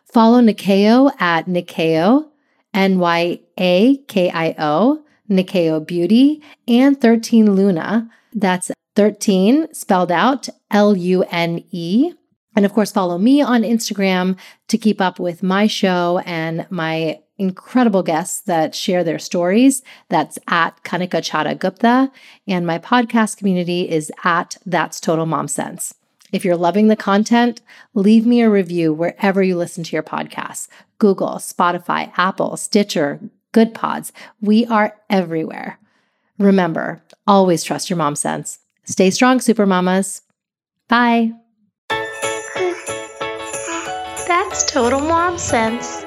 Follow 0.05 0.41
Nyakio 0.41 1.11
at 1.19 1.47
Nyakio, 2.73 2.81
N 2.81 2.99
Y 2.99 3.39
A 3.57 3.97
K 4.07 4.29
I 4.29 4.55
O, 4.59 5.03
Nyakio 5.29 5.85
Beauty, 5.85 6.41
and 6.67 6.99
13 6.99 7.55
Lune. 7.55 8.09
That's 8.33 8.71
13 8.95 9.73
spelled 9.73 10.11
out 10.11 10.49
L 10.71 10.95
U 10.95 11.23
N 11.29 11.63
E. 11.71 12.13
And 12.55 12.65
of 12.65 12.73
course, 12.73 12.91
follow 12.91 13.17
me 13.17 13.41
on 13.41 13.63
Instagram 13.63 14.37
to 14.67 14.77
keep 14.77 15.01
up 15.01 15.19
with 15.19 15.41
my 15.41 15.65
show 15.65 16.21
and 16.25 16.67
my 16.69 17.19
incredible 17.39 18.03
guests 18.03 18.41
that 18.41 18.75
share 18.75 19.03
their 19.03 19.17
stories. 19.17 19.81
That's 20.09 20.37
at 20.47 20.83
Kanika 20.83 21.19
Chada 21.21 21.57
Gupta. 21.57 22.11
And 22.47 22.67
my 22.67 22.77
podcast 22.77 23.37
community 23.37 23.89
is 23.89 24.11
at 24.23 24.57
That's 24.67 24.99
Total 24.99 25.25
Mom 25.25 25.47
Sense. 25.47 25.95
If 26.33 26.43
you're 26.43 26.57
loving 26.57 26.87
the 26.87 26.95
content, 26.95 27.61
leave 27.93 28.25
me 28.25 28.41
a 28.41 28.49
review 28.49 28.91
wherever 28.91 29.43
you 29.43 29.55
listen 29.55 29.83
to 29.83 29.95
your 29.95 30.01
podcasts 30.01 30.67
Google, 30.97 31.35
Spotify, 31.35 32.11
Apple, 32.17 32.57
Stitcher, 32.57 33.19
Goodpods. 33.53 34.11
We 34.41 34.65
are 34.65 34.97
everywhere. 35.11 35.77
Remember, 36.39 37.03
always 37.27 37.63
trust 37.63 37.89
your 37.89 37.97
mom 37.97 38.15
sense. 38.15 38.57
Stay 38.83 39.11
strong, 39.11 39.39
super 39.39 39.67
mamas. 39.67 40.23
Bye. 40.87 41.33
That's 44.27 44.65
total 44.71 45.01
mom 45.01 45.37
sense. 45.37 46.03